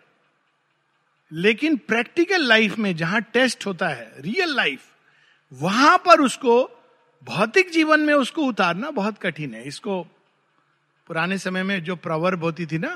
[1.32, 4.82] लेकिन प्रैक्टिकल लाइफ में जहाँ टेस्ट होता है, रियल लाइफ,
[5.52, 6.64] वहाँ पर उसको,
[7.28, 10.02] भौतिक जीवन में उसको उतारना बहुत कठिन है। इसको
[11.08, 12.96] पुराने समय में जो प्रवर्ब होती थी ना,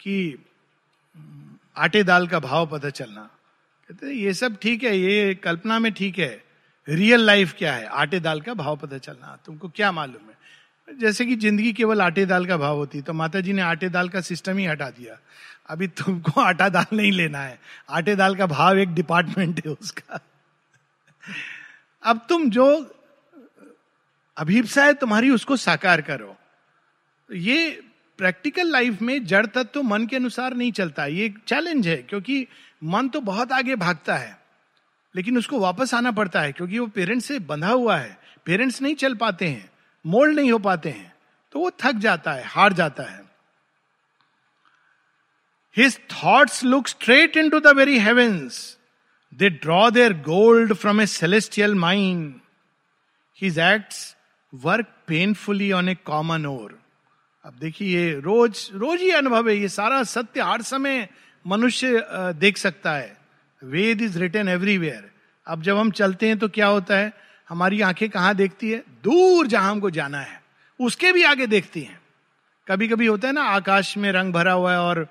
[0.00, 0.44] कि
[1.76, 3.28] आटे दाल का भाव पता चलना।
[3.90, 6.42] कहते ये सब ठीक है, ये कल्पना में ठीक है,
[6.88, 7.86] रियल लाइफ क्या है?
[7.86, 10.38] आटे दाल का भाव पता चलना, तुमको क्या मालूम है?
[10.88, 14.08] जैसे कि ज़िंदगी केवल आटे दाल का भाव होती तो माता जी ने आटे दाल
[14.08, 15.18] का सिस्टम ही हटा दिया।
[15.70, 17.58] अभी तुमको आटा दाल नहीं लेना है।
[17.90, 20.20] आटे दाल का भाव एक डिपार्टमेंट है उसका।
[22.02, 22.66] अब तुम जो
[24.36, 26.36] अभिप्सा है, तुम्हारी उसको साकार करो।
[27.30, 27.70] ये
[28.18, 31.96] प्रैक्टिकल लाइफ में जड़ तत्व तो मन के अनुसार नहीं चलता। ये एक चैलेंज है,
[31.98, 32.46] क्योंकि
[32.84, 34.36] मन तो बहुत आगे भागता है,
[35.14, 38.94] लेकिन उसको वापस आना पड़ता है, क्योंकि वो पेरेंट्स से बंधा हुआ है। पेरेंट्स नहीं
[38.96, 39.70] चल पाते हैं
[40.04, 41.12] मोल्ड नहीं हो पाते हैं
[41.54, 43.29] तो वो थक जाता है, हार जाता है।
[45.88, 48.78] Thoughts look straight into the very heavens
[49.32, 52.34] they draw their gold from a celestial mind
[53.42, 54.16] his acts
[54.54, 56.78] work painfully on a common ore
[57.44, 61.08] अब देखिए, ये रोज रोज ही अनुभव है, ये सारा सत्य हर समय
[61.46, 63.16] मनुष्य देख सकता है।
[63.62, 65.10] वेद इज़ रिटर्न एवरीवेयर
[65.46, 67.12] अब जब हम चलते हैं तो क्या होता है?
[67.48, 68.78] हमारी आँखें कहाँ देखती है?
[68.78, 70.42] दूर जहाँ हमको जाना है।
[70.80, 72.00] उसके भी आगे देखती हैं।
[72.68, 75.06] कभी कभी होता है ना, आकाश में रंग भरा हुआ है और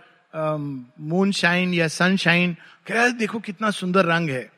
[0.99, 2.53] मून शाइन या सन शाइन
[2.87, 4.51] कह, देखो कितना सुंदर रंग है।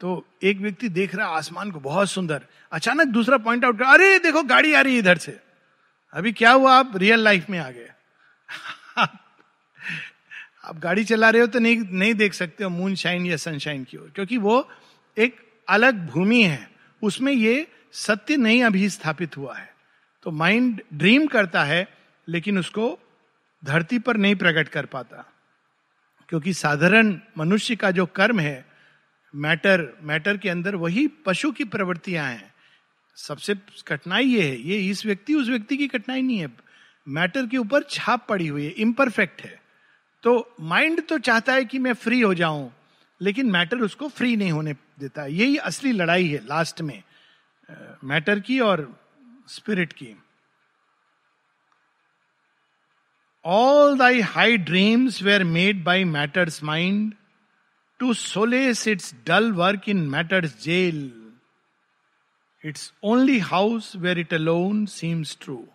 [0.00, 3.84] तो एक व्यक्ति देख रहा है, आसमान को बहुत सुंदर। अचानक दूसरा पॉइंट आउट कर,
[3.84, 5.40] अरे, देखो, गाड़ी आ रही है इधर से।
[6.12, 7.90] अभी क्या हुआ, आप रियल लाइफ में आ गए।
[10.64, 13.84] आप गाड़ी चला रहे हो तो नहीं नहीं देख सकते हो मून शाइन या सनशाइन
[13.84, 14.70] की ओर, क्योंकि वो
[15.18, 15.36] एक
[15.68, 16.70] अलग भूमि है।
[17.02, 19.74] उसमें ये सत्य नहीं अभी स्थापित हुआ है।
[20.22, 21.88] तो माइंड ड्रीम करता है,
[22.28, 22.98] लेकिन उसको
[23.64, 25.24] धरती पर नहीं प्रकट कर पाता।
[26.28, 28.64] क्योंकि साधारण मनुष्य का जो कर्म है,
[29.34, 32.52] मैटर मैटर के अंदर वही पशु की प्रवृत्तियाँ हैं।
[33.16, 33.54] सबसे
[33.86, 36.48] कठिनाई ये है, ये इस व्यक्ति, उस व्यक्ति की कठिनाई नहीं है।
[37.08, 39.60] मैटर के ऊपर छाप पड़ी हुई है इम्परफेक्ट है।
[40.22, 42.72] तो माइंड तो चाहता है कि मैं फ्री हो जाऊँ,
[43.20, 47.02] लेकिन मैटर उसको फ्री नहीं होने देता। यही असली लड़ाई है लास्ट में
[48.04, 49.00] मैटर की और
[49.48, 50.14] स्पिरिट की।
[53.46, 57.14] All thy high dreams were made by matter's mind
[57.98, 61.12] to solace its dull work in matter's jail
[62.64, 65.68] its only house where it alone seems true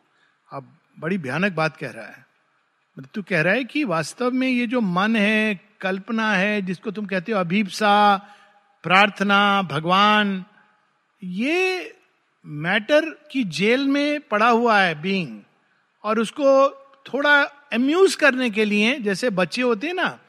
[0.52, 2.26] अब बड़ी भयानक बात कह रहा है।
[3.14, 7.06] तू कह रहा है कि वास्तव में ये जो मन है, कल्पना है, जिसको तुम
[7.06, 8.18] कहते हो अभीपसा,
[8.84, 10.46] प्रार्थना, भगवान,
[11.24, 11.96] ये
[12.46, 15.40] मैटर की जेल में पड़ा हुआ है बींग
[16.04, 16.68] और उसको
[17.14, 17.44] थोड़ा
[17.74, 20.20] अम्यूज करने के लिए, जैसे बच्चे होते हैं ना,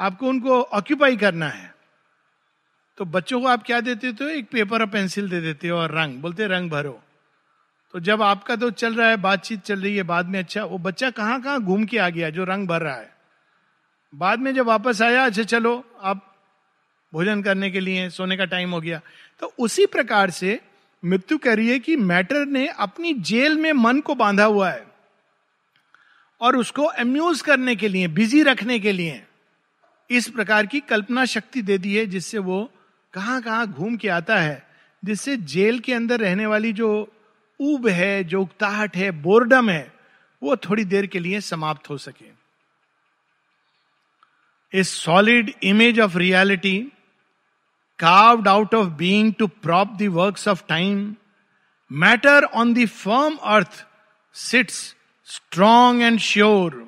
[0.00, 1.74] आपको उनको ऑक्यूपाई करना है।
[2.98, 4.38] तो बच्चों को आप क्या देते थे?
[4.38, 7.02] एक पेपर और पेंसिल दे देते हो और रंग, बोलते रंग भरो।
[7.92, 10.78] तो जब आपका तो चल रहा है, बातचीत चल रही है, बाद में अच्छा वो
[10.78, 13.14] बच्चा कहाँ कहाँ घूम के आ गया जो रंग भर रहा है?
[14.14, 16.36] बाद में जब वापस आया अच्छा चलो, आप
[17.12, 19.00] भोजन करने के लिए, सोने का टाइम हो गया।
[19.40, 20.60] तो उसी प्रकार से
[21.04, 24.87] मृत्यु कह रही है कि मैटर ने अपनी जेल में मन को बांधा हुआ है।
[26.40, 29.26] और उसको अम्यूज करने के लिए बिज़ी रखने के लिए
[30.10, 32.70] इस प्रकार की कल्पना शक्ति दे दी है जिससे वो
[33.12, 34.68] कहाँ कहाँ घूम के आता है
[35.04, 37.12] जिससे जेल के अंदर रहने वाली जो
[37.60, 39.92] ऊब है जो उकताहट है बोर्डम है
[40.42, 42.30] वो थोड़ी देर के लिए समाप्त हो सके।
[44.78, 46.92] A solid image of reality
[48.02, 51.16] carved being to prop the works of time,
[51.88, 53.84] matter on the firm earth
[54.32, 54.94] sits
[55.28, 56.84] strong and sure.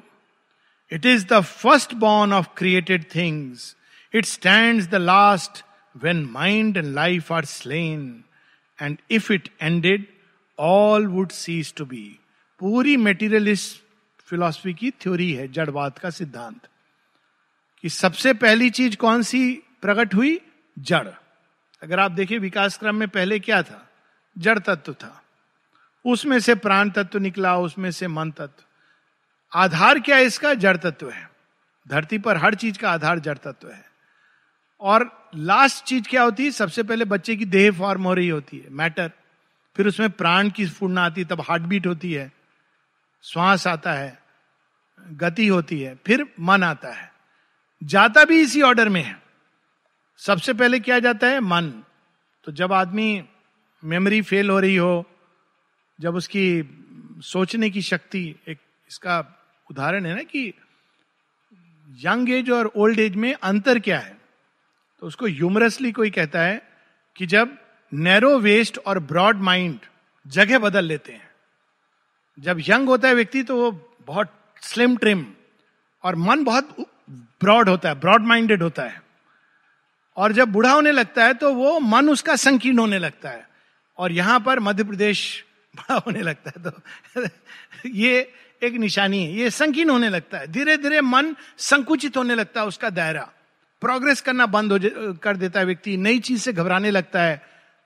[0.90, 3.74] It is the firstborn of created things.
[4.12, 5.62] It stands the last
[5.98, 8.24] when mind and life are slain.
[8.78, 10.06] And if it ended,
[10.58, 12.04] all would cease to be.
[12.60, 13.82] पूरी materialist
[14.28, 16.68] philosophy की theory है जड़वाद का सिद्धांत
[17.84, 19.40] कि सबसे पहली चीज़ कौन सी
[19.82, 20.38] प्रकट हुई
[20.90, 21.06] जड़
[21.82, 23.80] अगर आप देखिए विकास क्रम में पहले क्या था
[24.36, 25.12] जड़ तत्व था
[26.06, 28.62] उसमें से प्राण तत्व निकला, उसमें से मन तत्व।
[29.54, 30.54] आधार क्या है इसका?
[30.54, 31.30] जड़ तत्व है।
[31.88, 33.90] धरती पर हर चीज़ का आधार जड़ तत्व है।
[34.80, 36.50] और लास्ट चीज़ क्या होती है?
[36.50, 39.10] सबसे पहले बच्चे की देह फॉर्म हो रही होती है मैटर
[39.76, 42.32] फिर उसमें प्राण की स्फूर्णा आती है, तब हार्ट बीट होती है।
[43.22, 44.22] श्वास आता है,
[45.00, 47.12] गति होती है, फिर मन आता है।
[47.82, 49.22] जाता भी इसी ऑर्डर में है।
[50.16, 51.40] सबसे पहले क्या जाता है?
[51.40, 51.70] मन।
[52.44, 53.24] तो जब आदमी
[53.84, 55.09] मेमोरी फेल हो रही हो
[56.00, 56.44] जब उसकी
[57.22, 58.58] सोचने की शक्ति एक
[58.90, 59.18] इसका
[59.70, 60.52] उदाहरण है ना कि
[61.88, 64.16] यंग एज और ओल्ड एज में अंतर क्या है?
[65.02, 66.60] तो उसको ह्यूमरसली कोई कहता है
[67.16, 67.56] कि जब
[67.92, 69.78] नैरो वेस्ट और ब्रॉड माइंड
[70.26, 71.28] जगह बदल लेते हैं,
[72.38, 73.70] जब यंग होता है व्यक्ति तो वो
[74.06, 74.32] बहुत
[74.62, 75.26] स्लिम, ट्रिम,
[76.04, 76.74] और मन बहुत
[77.10, 79.02] ब्रॉड होता है, ब्रॉड माइंडेड होता है,
[80.16, 83.46] और जब बूढ़ा होने लगता है तो वो मन उसका संकीर्ण होने लगता है,
[83.98, 85.44] और यहाँ पर मध्य प्रदेश
[85.76, 86.80] बड़ा होने लगता है तो।
[87.88, 92.60] ये एक निशानी है। ये संकीर्ण होने लगता है। धीरे धीरे मन संकुचित होने लगता
[92.60, 93.32] है उसका दायरा।
[93.80, 94.78] प्रोग्रेस करना बंद हो
[95.14, 97.42] कर देता है व्यक्ति। नई चीज़ से घबराने लगता है।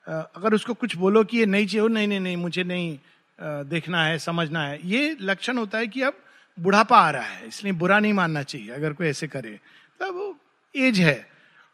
[0.09, 2.99] अगर उसको कुछ बोलो कि ये नई चीज़ हो नहीं नहीं नहीं, मुझे नहीं
[3.43, 6.17] देखना है, समझना है। ये लक्षण होता है कि अब
[6.61, 9.61] बुढ़ापा आ रहा है, इसलिए बुरा नहीं मानना चाहिए, अगर कोई ऐसे करे।
[10.01, 10.39] तो वो
[10.77, 11.31] एज है।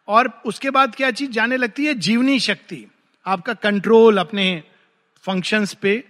[0.09, 1.95] और उसके बाद क्या चीज़ जाने लगती है?
[1.95, 2.87] जीवनी शक्ति।
[3.27, 4.63] आपका कंट्रोल, अपने
[5.23, 6.05] फ़ंक्शंस पे,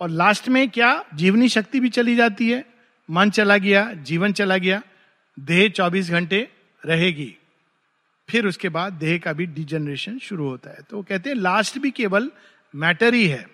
[0.00, 1.04] और लास्ट में क्या?
[1.14, 2.64] जीवनी शक्ति भी चली जाती है।
[3.10, 4.82] मन चला गया, जीवन चला गया,
[5.40, 6.48] देह 24 घंटे
[6.86, 7.36] रहेगी।
[8.30, 11.90] फिर उसके बाद देह का भी डिजेनरेशन शुरू होता है। तो कहते हैं लास्ट भी
[11.90, 12.30] केवल
[12.74, 13.48] मैटर ही है।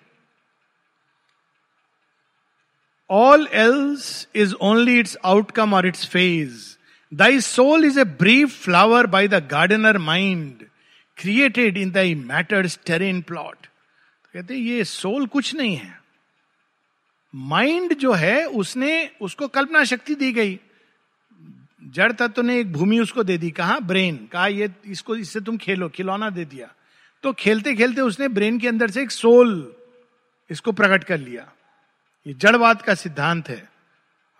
[3.09, 6.77] All else is only its outcome or its phase
[7.13, 10.65] thy soul is a brief flower by the gardener mind
[11.17, 13.67] created in thy matter's terrain plot
[14.33, 16.03] कहते ये सोल कुछ नहीं है।
[17.35, 20.59] माइंड जो है, उसने, उसको कल्पना शक्ति दी गई।
[21.83, 23.79] जड़ तत्व ने एक भूमि उसको दे दी। कहा?
[23.79, 26.73] ब्रेन। कहा, ये, इसको, इससे तुम खेलो, खिलौना दे दिया।
[27.23, 29.75] तो खेलते खेलते उसने ब्रेन के अंदर से एक सोल
[30.49, 31.51] इसको प्रकट कर लिया।
[32.27, 33.71] ये जड़वाद का सिद्धांत है।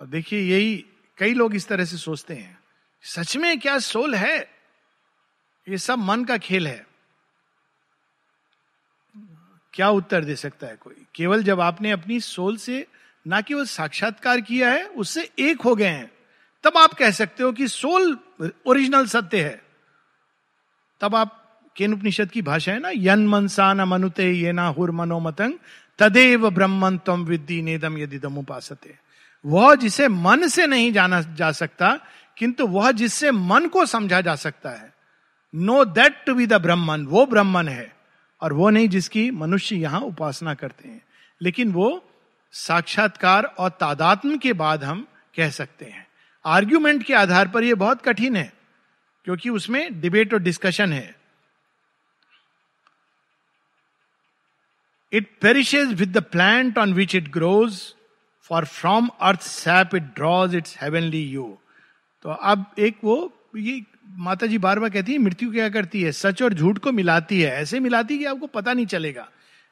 [0.01, 0.85] और देखिए, यही
[1.17, 2.59] कई लोग इस तरह से सोचते हैं।
[3.01, 4.51] सच में क्या सोल है?
[5.69, 6.92] ये सब मन का खेल है।
[9.73, 11.05] क्या उत्तर दे सकता है कोई?
[11.15, 12.85] केवल जब आपने अपनी सोल से
[13.25, 16.11] ना केवल साक्षात्कार किया है, उससे एक हो गए हैं,
[16.63, 18.17] तब आप कह सकते हो कि सोल
[18.65, 19.61] ओरिजिनल सत्य है।
[21.01, 21.39] तब आप
[21.75, 25.53] केन उपनिषद की भाषा है ना, यन मनसा न मनुते ये ना हुर मनोमतंग
[25.99, 28.95] तदेव ब्रह्मन तम विद्धि नेदम यदि दम उपासते
[29.45, 31.99] वह जिसे मन से नहीं जाना जा सकता,
[32.37, 34.93] किंतु वह जिससे मन को समझा जा सकता है,
[35.55, 38.02] know that to be the Brahman, वो ब्रह्मन है।
[38.43, 41.01] और वो नहीं जिसकी मनुष्य यहाँ उपासना करते हैं।
[41.41, 41.89] लेकिन वो
[42.53, 46.05] साक्षात्कार और तादात्म के बाद हम कह सकते हैं।
[46.45, 48.51] आर्ग्यूमेंट के आधार पर यह बहुत कठिन है,
[49.27, 51.15] क्योंकि उसमें डिबेट और डिस्कशन है।
[55.13, 57.79] It perishes with the plant on which it grows
[58.49, 61.57] for from earth sap it draws its heavenly hue
[62.25, 63.81] तो अब एक वो, ये
[64.13, 66.11] माता जी बार बार कहती है, मृत्यु क्या करती है?
[66.11, 69.27] सच और झूठ को मिलाती है। ऐसे मिलाती कि आपको पता नहीं चलेगा।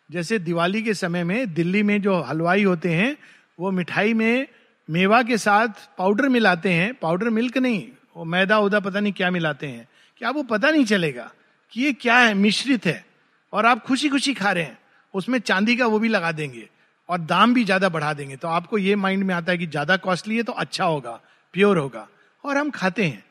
[0.10, 3.16] जैसे दिवाली के समय में दिल्ली में जो हलवाई होते हैं,
[3.60, 4.48] वो मिठाई में
[4.90, 9.32] मेवा के साथ पाउडर मिलाते हैं। पाउडर मिल्क नहीं, वो मैदा, उदा, पता नहीं क्या
[9.32, 9.88] मिलाते हैं।
[10.22, 11.32] कि आपको पता नहीं चलेगा
[11.74, 12.34] कि ये क्या है?
[12.34, 13.06] मिश्रित है
[13.54, 14.78] और आप खुशी खुशी खा रहे हैं।
[15.14, 16.68] उसमें चांदी का वो भी लगा देंगे
[17.10, 19.98] और दाम भी ज़्यादा बढ़ा देंगे। तो आपको ये माइंड में आता है कि ज़्यादा
[19.98, 21.20] कॉस्टली है तो अच्छा होगा,
[21.54, 22.08] प्योर होगा
[22.44, 23.24] और हम खाते हैं।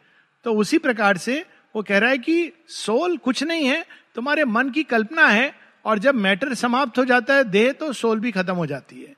[0.45, 1.45] तो उसी प्रकार से
[1.77, 5.53] वो कह रहा है कि सोल कुछ नहीं है, तुम्हारे मन की कल्पना है
[5.85, 9.15] और जब मैटर समाप्त हो जाता है देह तो सोल भी खत्म हो जाती है।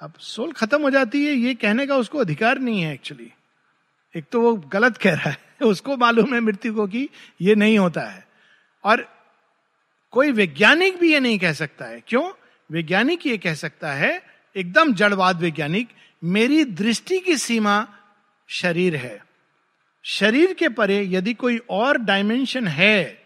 [0.00, 3.32] अब सोल खत्म हो जाती है, ये कहने का उसको अधिकार नहीं है एक्चुअली
[4.16, 7.08] एक तो वो गलत कह रहा है, उसको मालूम है मृत्यु को कि
[7.40, 8.26] ये नहीं होता है।
[8.84, 9.08] और
[10.10, 12.30] कोई वैज्ञानिक भी ये नहीं कह सकता है। क्यों?
[12.70, 14.22] वैज्ञानिक ये कह सकता है,
[14.56, 15.88] एकदम जड़वाद वैज्ञानिक,
[16.24, 17.88] मेरी दृष्टि की सीमा
[18.48, 19.23] शरीर है।
[20.04, 23.22] शरीर के परे यदि कोई और डायमेंशन है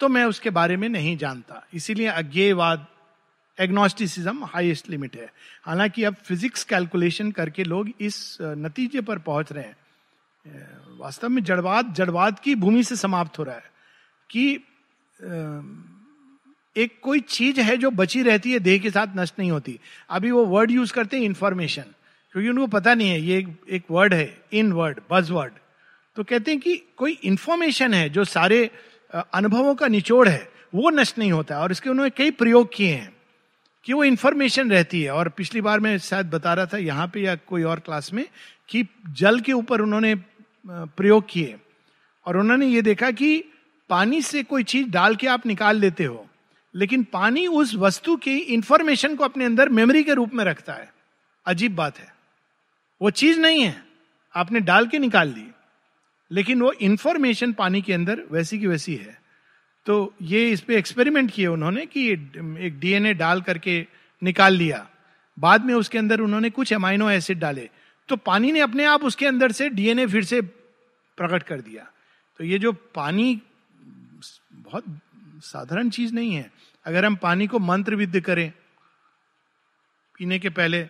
[0.00, 2.86] तो मैं उसके बारे में नहीं जानता। इसीलिए अज्ञेयवाद
[3.58, 5.30] एग्नोस्टिसिज्म हाईएस्ट लिमिट है।
[5.64, 9.76] हालाँकि अब फिजिक्स कैलकुलेशन करके लोग इस नतीजे पर पहुँच रहे हैं।
[10.98, 13.70] वास्तव में जड़वाद जड़वाद की भूमि से समाप्त हो रहा है
[14.30, 14.52] कि
[16.76, 19.78] एक कोई चीज़ है जो बची रहती है, देह के साथ नष्ट नहीं होती।
[20.10, 21.84] अभी वो वर्ड यूज़ करते हैं इंफॉर्मेशन
[22.34, 25.52] क्योंकि उनको पता नहीं है, ये एक वर्ड है इन वर्ड बज वर्ड
[26.16, 28.70] तो कहते हैं कि कोई इंफॉर्मेशन है, जो सारे
[29.34, 33.12] अनुभवों का निचोड़ है, वो नष्ट नहीं होता और इसके उन्होंने कई प्रयोग किए हैं
[33.84, 37.20] कि वो इंफॉर्मेशन रहती है। और पिछली बार मैं शायद बता रहा था, यहाँ पे
[37.20, 38.24] या कोई और क्लास में,
[38.68, 40.14] कि जल के ऊपर उन्होंने
[40.66, 41.56] प्रयोग किए।
[42.26, 43.44] और उन्होंने ये देखा कि
[43.90, 46.26] पानी से कोई चीज़ डाल के आप निकाल लेते हो,
[46.74, 50.92] लेकिन पानी उस वस्तु की इंफॉर्मेशन को अपने अंदर मेमोरी के रूप में रखता है।
[51.46, 52.14] अजीब बात है।
[53.00, 53.84] वो चीज़ नहीं है।
[54.34, 55.46] आपने डाल के निकाल ली।
[56.32, 59.22] लेकिन वो इंफॉर्मेशन पानी के अंदर वैसी की वैसी है।
[59.86, 62.12] तो ये इस पर एक्सपेरिमेंट किए उन्होंने कि
[62.66, 63.86] एक डीएनए डाल करके
[64.22, 64.90] निकाल लिया।
[65.38, 67.70] बाद में उसके अंदर उन्होंने कुछ अमाइनो एसिड डाले।
[68.08, 70.40] तो पानी ने अपने आप उसके अंदर से डीएनए फिर से
[71.16, 71.92] प्रकट कर दिया।
[72.38, 73.42] तो ये जो पानी
[74.52, 74.84] बहुत
[75.38, 76.50] साधारण चीज़ नहीं है।
[76.84, 78.52] अगर हम पानी को मंत्र विद्ध करें,
[80.18, 80.80] पीने के पहले,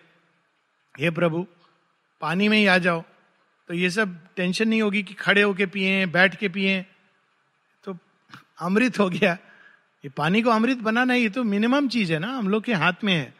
[0.99, 1.47] हे प्रभु,
[2.21, 3.03] पानी में ही आ जाओ।
[3.69, 6.85] तो ये सब टेंशन नहीं होगी कि खड़े होके पिए, बैठ के पिए।
[7.83, 7.97] तो
[8.61, 9.33] अमृत हो गया।
[10.03, 13.03] ये पानी को अमृत बनाना ये तो मिनिमम चीज़ है ना, हम लोग के हाथ
[13.03, 13.33] में है।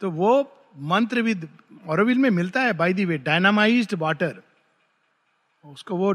[0.00, 1.48] तो वो मंत्र विद
[1.86, 4.42] औरविल में मिलता है बाई दी वे डायनामाइज वाटर
[5.64, 6.14] उसको वो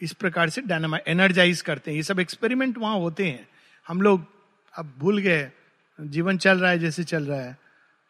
[0.00, 3.48] इस प्रकार से डायनामा एनर्जाइज करते हैं। ये सब एक्सपेरिमेंट वहाँ होते हैं।
[3.86, 4.26] हम लोग
[4.74, 5.50] अब भूल गए।
[5.98, 7.56] जीवन चल रहा है जैसे चल रहा है।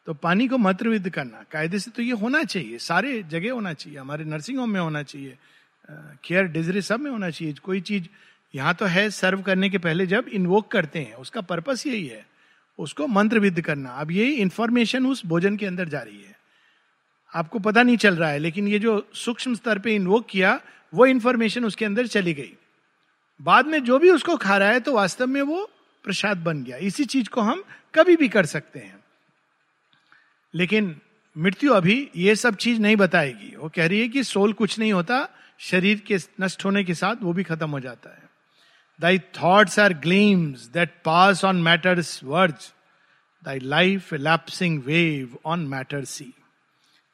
[0.06, 3.98] तो पानी को मंत्रविद करना, कायदे से तो ये होना चाहिए, सारे जगह होना चाहिए,
[3.98, 5.36] हमारे नर्सिंग होम में होना चाहिए
[6.24, 8.04] केयर डिजरी सब में होना चाहिए, कोई चीज़
[8.54, 12.24] यहाँ तो है सर्व करने के पहले जब इन्वोक करते हैं, उसका पर्पस यही है,
[12.78, 16.34] उसको मंत्रविद करना। अब यही इंफॉर्मेशन उस भोजन के अंदर जा रही है।
[17.32, 20.60] आपको पता नहीं चल रहा है, लेकिन ये जो सूक्ष्म स्तर पे इन्वोक किया,
[20.92, 22.52] वो इंफॉर्मेशन उसके अंदर चली गई।
[23.40, 25.64] बाद में जो भी उसको खा रहा है तो वास्तव में वो
[26.04, 27.62] प्रसाद बन गया। इसी चीज़ को हम
[27.94, 28.94] कभी भी कर सकते हैं।
[30.56, 30.96] लेकिन
[31.36, 34.92] मृत्यु अभी ये सब चीज़ नहीं बताएगी। वो कह रही है कि सोल कुछ नहीं
[34.92, 38.22] होता, शरीर के नष्ट होने के साथ वो भी खत्म हो जाता है।
[39.00, 42.72] Thy thoughts are gleams that pass on matter's words
[43.44, 46.32] thy life lapsing wave on matter sea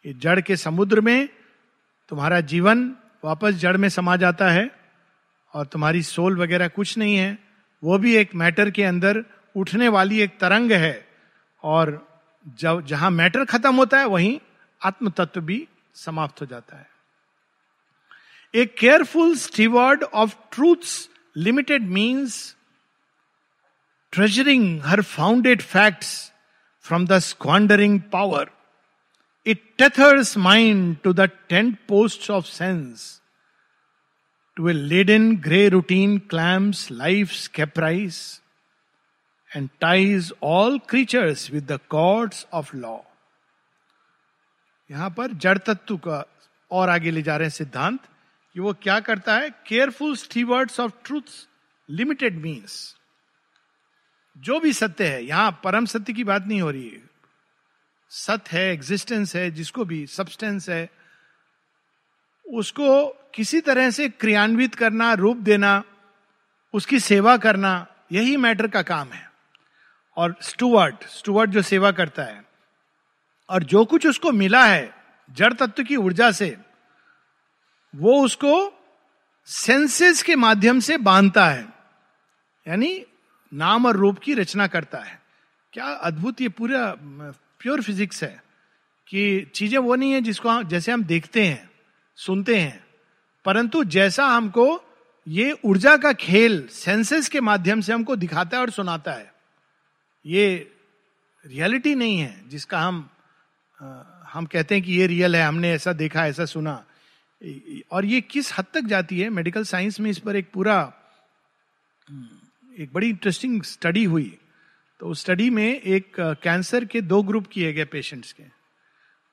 [0.05, 1.29] ये जड़ के समुद्र में
[2.09, 4.71] तुम्हारा जीवन वापस जड़ में समा जाता है
[5.55, 7.39] और तुम्हारी सोल वगैरह कुछ नहीं है।
[7.83, 9.25] वो भी एक मैटर के अंदर
[9.57, 11.09] उठने वाली एक तरंग है
[11.63, 12.12] और
[12.49, 14.41] जब जहाँ मैटर खत्म होता है, वहीं
[14.83, 16.91] आत्म तत्व भी समाप्त हो जाता है।
[18.55, 22.57] A careful steward of truths limited means
[24.13, 26.33] treasuring her founded facts
[26.83, 28.51] from the squandering power
[29.47, 33.19] it tethers mind to the tent post of sense
[34.57, 38.42] to a leaden grey routine clamps life's caprice.
[39.57, 43.01] And ties all creatures with the cords of law.
[44.91, 46.25] यहाँ पर जड़ तत्व का
[46.71, 48.01] और आगे ले जा रहे हैं सिद्धांत
[48.55, 49.51] कि वो क्या करता है?
[49.51, 51.49] Careful stewards of truth
[51.91, 52.97] limited means
[54.39, 57.11] जो भी सत्य है, यहाँ परम सत्य की बात नहीं हो रही है।
[58.11, 60.91] सत्य है एग्जिस्टेंस है, जिसको भी सब्सटेंस है,
[62.47, 65.85] उसको किसी तरह से क्रियान्वित करना, रूप देना,
[66.75, 69.32] उसकी सेवा करना, यही मैटर का काम है।
[70.17, 72.45] और स्टूवर्ट स्टूवर्ट जो सेवा करता है।
[73.51, 74.95] और जो कुछ उसको मिला है,
[75.31, 76.57] जड़ तत्व की ऊर्जा से,
[77.97, 78.73] वो उसको
[79.47, 81.69] सेंसेस के माध्यम से बांधता है।
[82.69, 83.07] यानी
[83.55, 85.23] नाम और रूप की रचना करता है।
[85.73, 86.97] क्या अद्भुत ये पूरा,
[87.61, 88.43] प्योर फिजिक्स है
[89.09, 91.71] कि चीज़ें वो नहीं है जिसको हम, जैसे हम देखते हैं,
[92.17, 92.85] सुनते हैं।
[93.45, 94.83] परंतु जैसा हमको
[95.29, 99.32] ये ऊर्जा का खेल सेंसेस के माध्यम से हमको दिखाता है और सुनाता है।
[100.27, 100.73] ये
[101.47, 103.09] रियलिटी नहीं है जिसका हम
[104.29, 106.85] हम कहते हैं कि ये रियल है, हमने ऐसा देखा, ऐसा सुना।
[107.93, 109.29] और ये किस हद तक जाती है?
[109.31, 110.93] मेडिकल साइंस में इस पर एक पूरा,
[112.79, 114.39] एक बड़ी इंटरेस्टिंग स्टडी हुई।
[115.01, 118.43] तो उस स्टडी में एक कैंसर के दो ग्रुप किए गए पेशेंट्स के।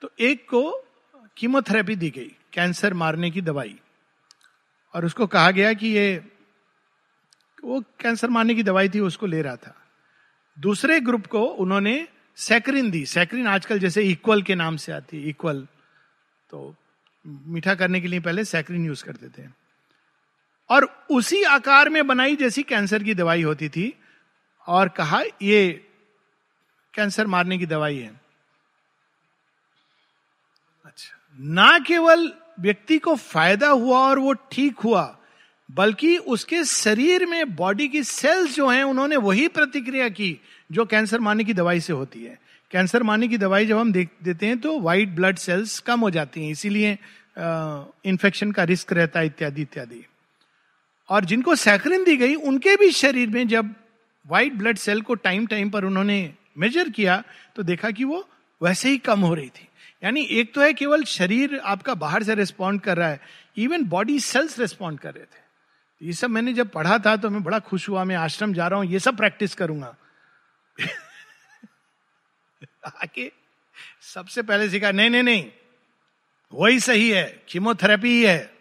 [0.02, 0.72] तो एक को
[1.38, 3.80] कीमोथेरेपी दी गई कैंसर मारने की दवाई।
[4.94, 6.26] और उसको कहा गया कि ये,
[7.64, 9.76] वो कैंसर मारने की दवाई थी, उसको ले रहा था।
[10.60, 12.07] दूसरे ग्रुप को उन्होंने
[12.38, 15.68] सैक्रिन दी। सैक्रिन आजकल जैसे इक्वल के नाम से आती है इक्वल
[16.49, 16.76] तो
[17.26, 19.47] मीठा करने के लिए पहले सैक्रिन यूज़ करते थे
[20.70, 23.93] और उसी आकार में बनाई जैसी कैंसर की दवाई होती थी
[24.68, 25.86] और कहा, ये
[26.93, 28.10] कैंसर मारने की दवाई है।
[30.86, 35.03] अच्छा। ना केवल व्यक्ति को फ़ायदा हुआ और वो ठीक हुआ
[35.70, 40.39] बल्कि उसके शरीर में बॉडी की सेल्स जो हैं, उन्होंने वही प्रतिक्रिया की
[40.70, 42.38] जो कैंसर मारने की दवाई से होती है।
[42.72, 46.09] कैंसर मारने की दवाई जब हम देख, देते हैं तो व्हाइट ब्लड सेल्स कम हो
[46.09, 46.97] जाती हैं, इसीलिए
[48.05, 50.05] इन्फेक्शन का रिस्क रहता है, इत्यादि इत्यादि।
[51.09, 53.74] और जिनको सैकरिन दी गई, उनके भी शरीर में जब
[54.26, 57.24] व्हाइट ब्लड सेल को टाइम टाइम पर उन्होंने मेजर किया
[57.55, 58.28] तो देखा कि वो
[58.61, 59.67] वैसे ही कम हो रही थी।
[60.03, 63.20] यानी एक तो है केवल शरीर आपका बाहर से रिस्पॉन्ड कर रहा है
[63.57, 65.47] इवन बॉडी सेल्स रिस्पॉन्ड कर रहे थे।
[66.02, 68.80] ये सब मैंने जब पढ़ा था तो मैं बड़ा खुश हुआ, मैं आश्रम जा रहा
[68.80, 69.95] हूँ, ये सब प्रैक्टिस करूँगा।
[72.86, 73.32] आके
[74.04, 75.45] सबसे पहले सीखा नहीं नहीं नहीं,
[76.54, 78.52] वही सही है कीमोथेरेपी ही है,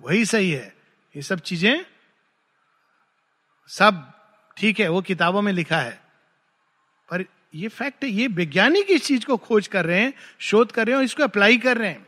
[0.00, 0.72] वही सही है,
[1.14, 1.84] ये सब चीज़ें
[3.70, 4.12] सब
[4.56, 6.00] ठीक है, वो किताबों में लिखा है।
[7.08, 10.86] पर ये फैक्ट है, ये वैज्ञानिक इस चीज़ को खोज कर रहे हैं, शोध कर
[10.86, 12.06] रहे हैं और इसको अप्लाई कर रहे हैं,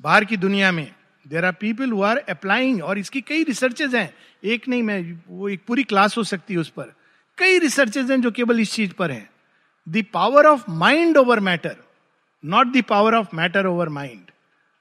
[0.00, 0.94] बाहर की दुनिया में।
[1.28, 4.14] There are people who are applying और इसकी कई रिसर्चेज हैं।
[4.44, 6.94] एक नहीं, मैं, वो एक पूरी क्लास हो सकती है उस पर।
[7.38, 9.30] कई रिसर्चेज हैं जो केवल इस चीज़ पर हैं।
[9.88, 11.76] The power of mind over matter
[12.44, 14.30] not the power of matter over mind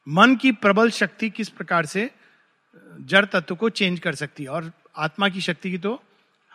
[0.07, 2.11] मन की प्रबल शक्ति किस प्रकार से,
[3.01, 4.49] जड़ तत्व को चेंज कर सकती है?
[4.49, 6.03] और आत्मा की शक्ति की तो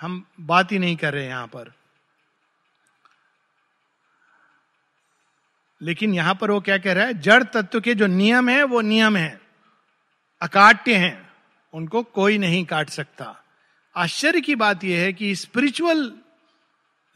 [0.01, 1.73] हम बात ही नहीं कर रहे हैं यहाँ पर।
[5.83, 7.15] लेकिन यहाँ पर वो क्या कह रहा है?
[7.15, 9.48] जड़ तत्व के जो नियम है, वो नियम है।
[10.41, 11.31] अकाट्य हैं,
[11.75, 13.45] उनको कोई नहीं काट सकता।
[13.97, 16.13] आश्चर्य की बात यह है कि स्पिरिचुअल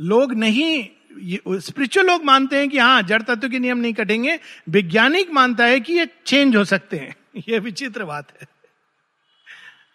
[0.00, 0.88] लोग नहीं
[1.60, 5.80] स्पिरिचुअल लोग मानते हैं कि हाँ जड़ तत्व के नियम नहीं कटेंगे, वैज्ञानिक मानता है
[5.80, 7.16] कि ये चेंज हो सकते हैं।
[7.48, 8.48] यह विचित्र बात है।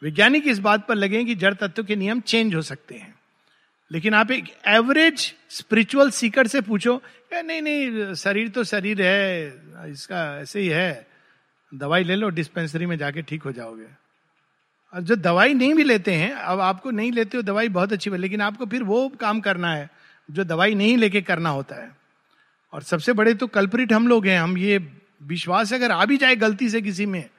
[0.04, 3.16] वैज्ञानिक इस बात पर लगे कि जड़ तत्व के नियम चेंज हो सकते हैं।
[3.92, 7.04] लेकिन आप एक एवरेज स्पिरिचुअल सीकर से पूछो
[7.34, 9.48] नहीं नहीं, शरीर तो शरीर है,
[9.92, 11.17] इसका ऐसे ही है।
[11.74, 13.88] दवाई ले लो डिस्पेंसरी में जाके ठीक हो जाओगे।
[14.94, 18.10] और जो दवाई नहीं भी लेते हैं, अब आपको नहीं लेते हो, दवाई बहुत अच्छी
[18.10, 19.90] है, लेकिन आपको फिर वो काम करना है,
[20.32, 21.96] जो दवाई नहीं लेके करना होता है।
[22.74, 24.92] और सबसे बड़े तो कल्परिट हम लोग हैं, हम ये
[25.24, 27.30] विश्वास अगर आ भी जाए गलती से किसी में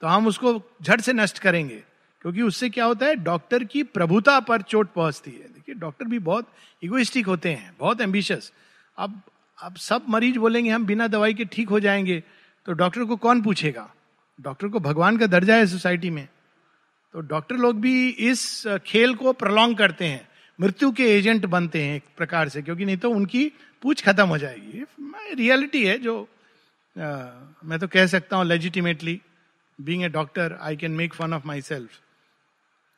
[0.00, 1.82] तो हम उसको झट से नष्ट करेंगे।
[2.22, 6.18] क्योंकि उससे क्या होता है डॉक्टर की प्रभुता पर चोट पहुँचती है। देखिए डॉक्टर भी
[6.18, 6.52] बहुत
[6.82, 8.52] इगोइस्टिक होते हैं, बहुत एम्बिशियस
[8.98, 9.22] अब
[9.58, 12.22] अब सब मरीज़ बोलेंगे, हम बिना दवाई के ठीक हो जाएँगे।
[12.66, 13.94] तो डॉक्टर को कौन पूछेगा?
[14.40, 16.28] डॉक्टर को भगवान का दर्जा है सोसाइटी में।
[17.14, 20.28] तो डॉक्टर लोग भी इस खेल को प्रलोंग करते हैं।
[20.60, 23.52] मृत्यु के एजेंट बनते हैं एक प्रकार से क्योंकि नहीं तो उनकी
[23.82, 24.84] पूछ खत्म हो जाएगी।
[25.34, 26.28] रियलिटी है जो
[26.96, 27.02] आ,
[27.64, 29.20] मैं तो कह सकता हूँ legitimately
[29.78, 32.00] being a doctor I can make fun of myself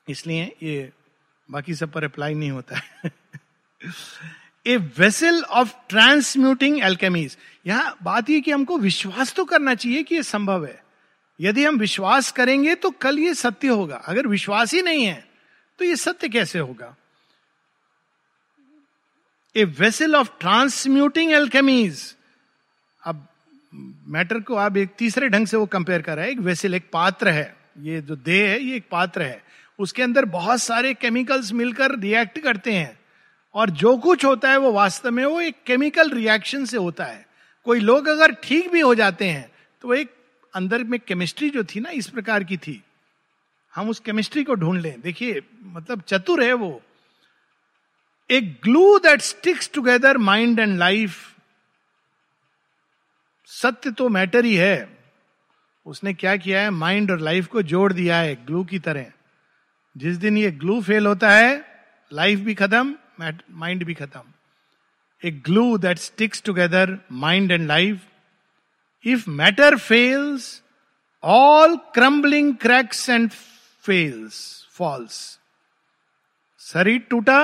[0.08, 0.92] इसलिए ये
[1.50, 3.10] बाकी सब पर अप्लाई नहीं होता है।
[4.66, 7.36] A vessel of transmuting alchemies
[7.66, 10.82] यहाँ बात यह कि हमको विश्वास तो करना चाहिए कि यह संभव है।
[11.40, 15.24] यदि हम विश्वास करेंगे तो कल ये सत्य होगा। अगर विश्वास ही नहीं है
[15.78, 16.94] तो ये सत्य कैसे होगा?
[19.54, 22.02] A vessel of transmuting alchemies
[23.02, 23.26] अब
[24.08, 26.90] मैटर को आप एक तीसरे ढंग से वो कंपेयर कर रहा है। एक वेसल एक
[26.92, 29.42] पात्र है। ये जो देह है, ये एक पात्र है।
[29.78, 32.98] उसके अंदर बहुत सारे केमिकल्स मिलकर रिएक्ट करते हैं।
[33.56, 37.24] और जो कुछ होता है वो वास्तव में वो एक केमिकल रिएक्शन से होता है।
[37.66, 39.50] कोई लोग अगर ठीक भी हो जाते हैं
[39.82, 40.10] तो एक
[40.54, 42.82] अंदर में केमिस्ट्री जो थी ना, इस प्रकार की थी।
[43.74, 46.80] हम उस केमिस्ट्री को ढूंढ लें। देखिए मतलब चतुर है वो।
[48.30, 51.16] एक glue that sticks together mind and life
[53.48, 54.98] सत्य तो मैटर ही है।
[55.86, 56.70] उसने क्या किया है?
[56.70, 59.06] माइंड और लाइफ को जोड़ दिया है ग्लू की तरह।
[59.96, 64.22] जिस दिन ये ग्लू फेल होता है लाइफ भी खत्म। माइंड भी खत्म।
[65.22, 68.00] A glue that sticks together mind and life
[69.04, 70.62] if matter fails
[71.22, 73.30] all crumbling cracks and
[73.84, 74.42] fails
[74.72, 75.18] falls
[76.60, 77.38] शरीर टूटा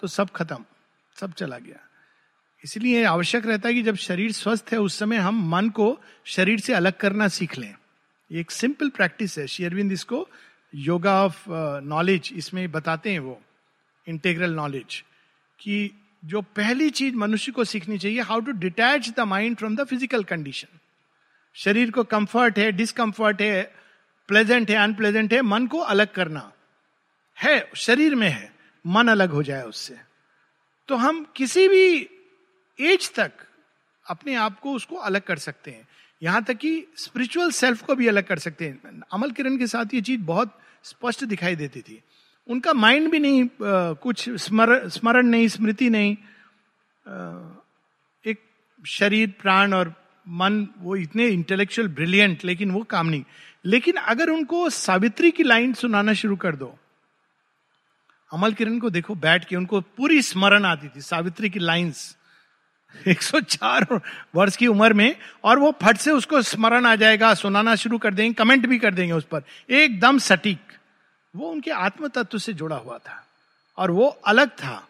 [0.00, 0.64] तो सब खत्म,
[1.16, 1.78] सब चला गया।
[2.64, 6.60] इसलिए आवश्यक रहता है कि जब शरीर स्वस्थ है, उस समय हम मन को शरीर
[6.60, 7.74] से अलग करना सीख लें।
[8.30, 10.28] एक सिंपल प्रैक्टिस है। शेयरविंद इसको
[10.74, 11.44] योगा ऑफ़
[11.84, 13.40] नॉलेज इसमें बताते हैं वो
[14.06, 15.02] इंटेग्रल नॉलेज
[15.60, 15.90] कि
[16.22, 20.24] जो पहली चीज़ मनुष्य को सीखनी चाहिए how to detach the mind from the physical
[20.24, 20.78] condition
[21.56, 23.62] शरीर को कंफर्ट है डिसकंफर्ट है
[24.28, 26.52] प्लेजेंट है अनप्लेजेंट है, मन को अलग करना
[27.36, 28.52] है, शरीर में है,
[28.84, 29.96] मन अलग हो जाए उससे।
[30.88, 32.08] तो हम किसी भी
[32.78, 33.32] एज तक
[34.06, 35.86] अपने आप को उसको अलग कर सकते हैं।
[36.22, 39.94] यहाँ तक कि स्पिरिचुअल सेल्फ को भी अलग कर सकते हैं। अमल किरण के साथ
[39.94, 42.00] ये चीज़ बहुत स्पष्ट दिखाई देती थी।
[42.48, 43.48] उनका माइंड भी नहीं
[43.94, 46.12] कुछ स्मरण स्मरण नहीं, स्मृति नहीं।
[48.26, 48.36] एक
[48.86, 49.94] शरीर, प्राण और
[50.28, 53.24] मन, वो इतने इंटेलेक्चुअल ब्रिलियंट लेकिन वो काम नहीं।
[53.64, 56.78] लेकिन अगर उनको सावित्री की लाइन सुनाना शुरू कर दो,
[58.32, 62.16] अमल किरण को देखो बैठ के, उनको पूरी स्मरण आती थी, सावित्री की लाइंस।
[63.08, 64.00] 104
[64.34, 68.14] वर्ष की उम्र में, और वो फट से उसको स्मरण आ जाएगा, सुनाना शुरू कर
[68.14, 70.77] देंगे, कमेंट भी कर देंगे उस पर। एकदम सटीक।
[71.38, 73.24] वो उनके आत्म तत्व से जुड़ा हुआ था
[73.78, 74.86] और वो अलग था।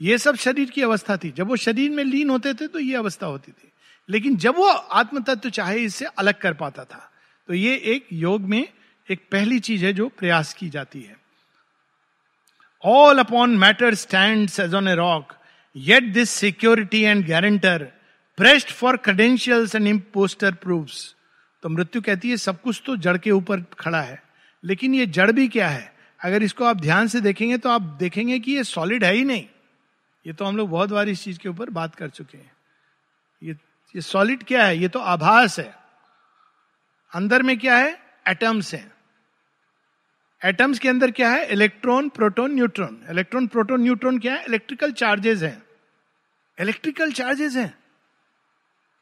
[0.00, 2.96] ये सब शरीर की अवस्था थी। जब वो शरीर में लीन होते थे तो ये
[2.96, 3.72] अवस्था होती थी।
[4.08, 7.10] लेकिन जब वो आत्म तत्व चाहे इससे अलग कर पाता था
[7.48, 8.66] तो ये एक योग में
[9.08, 11.16] एक पहली चीज़ है जो प्रयास की जाती है।
[12.84, 15.32] All upon matter stand as on a rock
[15.76, 17.82] yet this security and guarantor
[18.38, 21.14] pressed for credentials and imposter proofs
[21.62, 24.22] तो मृत्यु कहती है, सब कुछ तो जड़ के ऊपर खड़ा है।
[24.66, 25.94] लेकिन ये जड़ भी क्या है?
[26.20, 29.46] अगर इसको आप ध्यान से देखेंगे तो आप देखेंगे कि ये सॉलिड है ही नहीं।
[30.26, 32.52] ये तो हम लोग बहुत बार इस चीज़ के ऊपर बात कर चुके हैं।
[33.42, 33.52] ये
[33.96, 34.78] ये सॉलिड क्या है?
[34.78, 35.74] ये तो आभास है।
[37.14, 37.98] अंदर में क्या है?
[38.28, 38.92] एटम्स हैं।
[40.44, 41.46] एटम्स के अंदर क्या है?
[41.46, 44.44] Electron proton neutron electron proton neutron क्या है?
[44.44, 45.62] इलेक्ट्रिकल चार्जेस हैं।
[46.60, 47.78] इलेक्ट्रिकल चार्जेस हैं।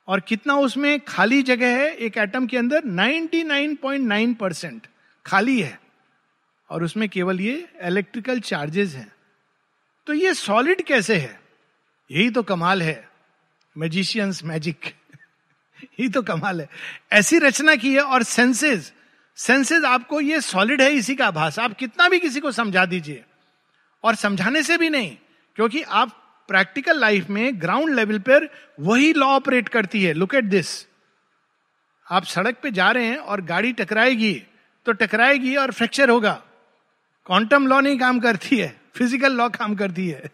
[0.09, 1.95] और कितना उसमें खाली जगह है?
[1.95, 4.87] एक एटम के अंदर 99.9 परसेंट
[5.27, 5.81] खाली है
[6.71, 9.13] और उसमें केवल ये इलेक्ट्रिकल चार्जेस हैं।
[10.07, 11.41] तो ये सॉलिड कैसे है?
[12.11, 13.09] यही तो कमाल है।
[13.79, 14.85] मैजिशियंस मैजिक
[15.85, 16.69] यही तो कमाल है।
[17.13, 18.93] ऐसी रचना की है और सेंसेस
[19.37, 23.25] सेंसेस आपको ये सॉलिड है इसी का आभास। आप कितना भी किसी को समझा दीजिए।
[24.05, 25.17] और समझाने से भी नहीं,
[25.57, 26.09] क्योंकि आप
[26.49, 28.49] प्रैक्टिकल लाइफ में ग्राउंड लेवल पर
[28.81, 30.87] वही लॉ ऑपरेट करती है। लुक एट दिस
[32.11, 34.43] आप सड़क पे जा रहे हैं और गाड़ी टकराएगी।
[34.87, 36.43] तो टकराएगी और फ्रैक्चर होगा।
[37.27, 40.31] क्वांटम लॉ नहीं काम करती है, फ़िज़िकल लॉ काम करती है।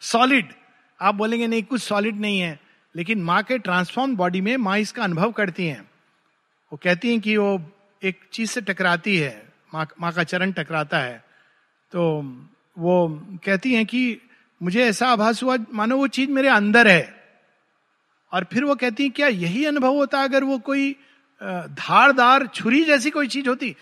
[0.00, 0.52] सॉलिड,
[1.00, 2.60] आप बोलेंगे, नहीं, कुछ सॉलिड नहीं है।
[2.96, 5.90] लेकिन माँ के ट्रांसफॉर्म बॉडी में माँ इसका अनुभव करती हैं।
[6.72, 10.98] वो कहती हैं कि वो एक चीज़ से टकराती है, माँ माँ का चरण टकराता
[10.98, 11.24] है।
[11.92, 12.20] तो
[12.78, 13.08] वो
[13.44, 14.20] कहती हैं कि,
[14.62, 17.24] मुझे ऐसा आभास हुआ, मानो वो चीज़ मेरे अंदर है।
[18.32, 20.96] और फिर वो कहती है, क्या यही अनुभव होता अगर वो कोई
[21.40, 23.74] धारदार, छुरी जैसी कोई चीज़ होती।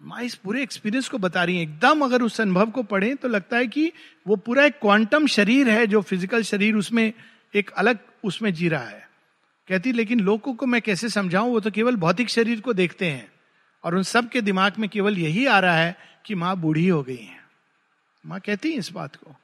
[0.00, 3.28] माँ, इस पूरे एक्सपीरियंस को बता रही है। एकदम अगर उस अनुभव को पढ़ें तो
[3.28, 3.92] लगता है कि
[4.26, 7.12] वो पूरा एक क्वांटम शरीर है, जो फ़िज़िकल शरीर उसमें
[7.54, 9.08] एक अलग उसमें जी रहा है।
[9.68, 11.50] कहती, लेकिन लोगों को मैं कैसे समझाऊं?
[11.50, 13.30] वो तो केवल भौतिक शरीर को देखते हैं
[13.84, 17.02] और उन सब के दिमाग में केवल यही आ रहा है कि माँ बूढ़ी हो
[17.02, 17.40] गई है।
[18.24, 19.36] माँ कहती है इस बात को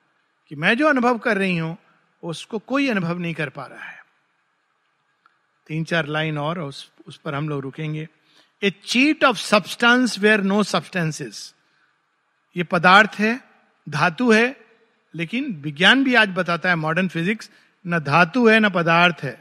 [0.51, 1.77] कि मैं जो अनुभव कर रही हूँ,
[2.23, 3.98] उसको कोई अनुभव नहीं कर पा रहा है।
[5.69, 8.09] तीन चार लाइन और उस, उस पर हम लोग रुकेंगे।
[8.63, 11.55] A cheat of substance where no substances
[12.57, 13.39] ये पदार्थ है
[13.87, 14.57] धातु है
[15.15, 17.51] लेकिन विज्ञान भी आज बताता है मॉडर्न फिजिक्स
[17.85, 19.39] न धातु है न पदार्थ है।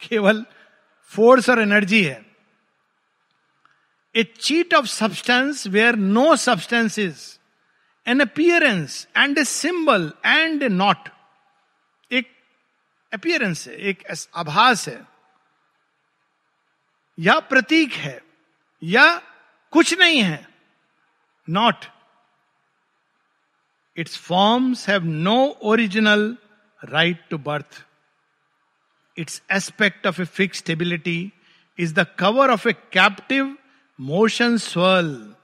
[0.00, 0.44] केवल
[1.12, 2.24] फोर्स और एनर्जी है।
[4.14, 7.24] A cheat of substance where no substance is
[8.06, 11.08] an appearance and a symbol and a knot
[12.10, 12.30] एक
[13.12, 15.00] अपियरेंस है एक आभास है।
[17.18, 18.20] या प्रतीक है,
[18.82, 19.22] या
[19.72, 20.46] कुछ नहीं है
[21.48, 21.84] not
[23.96, 26.36] its forms have no original
[26.80, 27.84] right to birth
[29.16, 31.32] its aspect of a fix stability
[31.78, 33.56] is the cover of a captive
[33.98, 35.34] motion swirl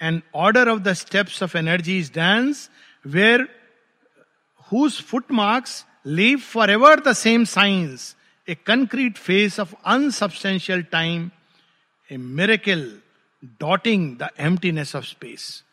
[0.00, 2.68] and order of the steps of energy is dance
[3.04, 3.48] where
[4.72, 8.14] whose foot marks leave for ever the same signs
[8.48, 11.30] a concrete face of unsubstantial time
[12.12, 12.98] a miracle
[13.44, 15.64] dotting the emptiness of space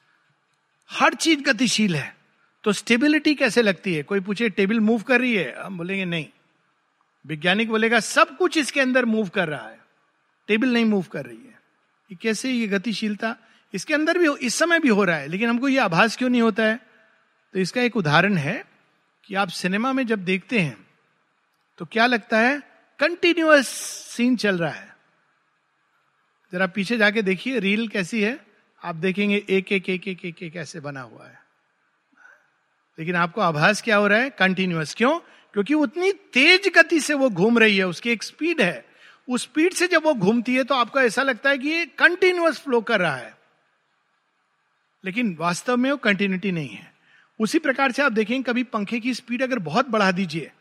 [0.91, 2.15] हर चीज़ गतिशील है।
[2.63, 4.03] तो stability कैसे लगती है?
[4.03, 5.63] कोई पूछे table move कर रही है?
[5.63, 6.25] हम बोलेंगे, नहीं.
[7.25, 9.79] वैज्ञानिक बोलेगा, सब कुछ इसके अंदर मूव कर रहा है।
[10.47, 11.59] टेबल नहीं मूव कर रही है।
[12.11, 13.35] ये कैसे ये गतिशीलता?
[13.73, 16.41] इसके अंदर भी इस समय भी हो रहा है, लेकिन हमको ये आभास क्यों नहीं
[16.41, 16.79] होता है?
[17.53, 18.65] तो इसका एक उदाहरण है
[19.23, 20.84] कि आप सिनेमा में जब देखते हैं
[21.77, 22.59] तो क्या लगता है?
[22.99, 23.67] कंटिन्यूअस
[24.07, 24.95] सीन चल रहा है।
[26.53, 28.45] जरा पीछे जाके देखिए रील कैसी है?
[28.83, 31.39] आप देखेंगे एक एक एक एक एक ऐसे बना हुआ है।
[32.99, 34.29] लेकिन आपको आभास क्या हो रहा है?
[34.29, 35.19] कंटिन्यूअस क्यों?
[35.53, 38.85] क्योंकि उतनी तेज गति से वो घूम रही है, उसकी एक स्पीड है।
[39.29, 42.59] उस स्पीड से जब वो घूमती है तो आपको ऐसा लगता है कि ये कंटिन्यूअस
[42.59, 43.37] फ्लो कर रहा है।
[45.05, 46.93] लेकिन वास्तव में वो कंटिन्यूटी नहीं है।
[47.39, 50.51] उसी प्रकार से आप देखेंगे कभी पंखे की स्पीड अगर बहुत बढ़ा दीजिए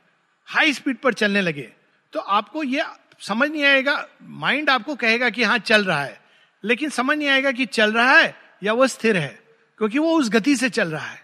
[0.49, 1.68] हाई स्पीड पर चलने लगे।
[2.12, 2.84] तो आपको ये
[3.20, 6.20] समझ नहीं आएगा, माइंड आपको कहेगा कि हाँ चल रहा है,
[6.64, 9.38] लेकिन समझ नहीं आएगा कि चल रहा है या वो स्थिर है,
[9.80, 11.22] क्योंकि वो उस गति से चल रहा है।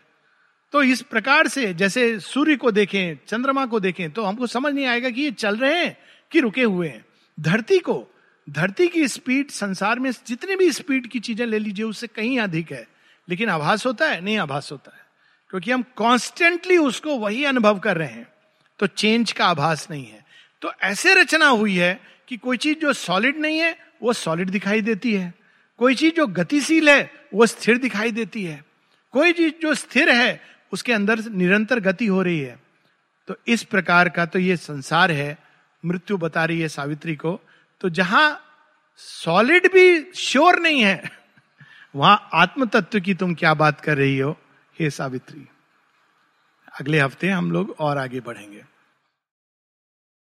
[0.72, 4.86] तो इस प्रकार से जैसे सूर्य को देखें, चंद्रमा को देखें तो हमको समझ नहीं
[4.86, 5.96] आएगा कि ये चल रहे हैं
[6.32, 7.04] कि रुके हुए हैं।
[7.38, 8.06] धरती को,
[8.48, 12.72] धरती की स्पीड संसार में जितनी भी स्पीड की चीज़ें ले लीजिए, उससे कहीं अधिक
[12.72, 12.86] है,
[13.28, 15.02] लेकिन आभास होता है, नहीं आभास होता है,
[15.50, 18.28] क्योंकि हम कॉन्स्टेंटली उसको वही अनुभव कर रहे हैं।
[18.80, 20.24] तो चेंज का आभास नहीं है।
[20.62, 24.80] तो ऐसे रचना हुई है कि कोई चीज़ जो सॉलिड नहीं है, वो सॉलिड दिखाई
[24.80, 25.34] देती है।
[25.78, 28.64] कोई चीज़ जो गतिशील है, वो स्थिर दिखाई देती है।
[29.12, 30.40] कोई चीज़ जो स्थिर है,
[30.72, 32.58] उसके अंदर निरंतर गति हो रही है।
[33.28, 35.38] तो इस प्रकार का तो ये संसार है,
[35.84, 37.40] मृत्यु बता रही है सावित्री को।
[37.80, 38.44] तो जहाँ
[38.96, 41.10] सॉलिड भी श्योर नहीं है,
[41.96, 44.36] वहाँ आत्म तत्व की तुम क्या बात कर रही हो,
[44.80, 45.48] हे सावित्री।
[46.80, 48.69] अगले हफ़्ते हम लोग और आगे बढ़ेंगे।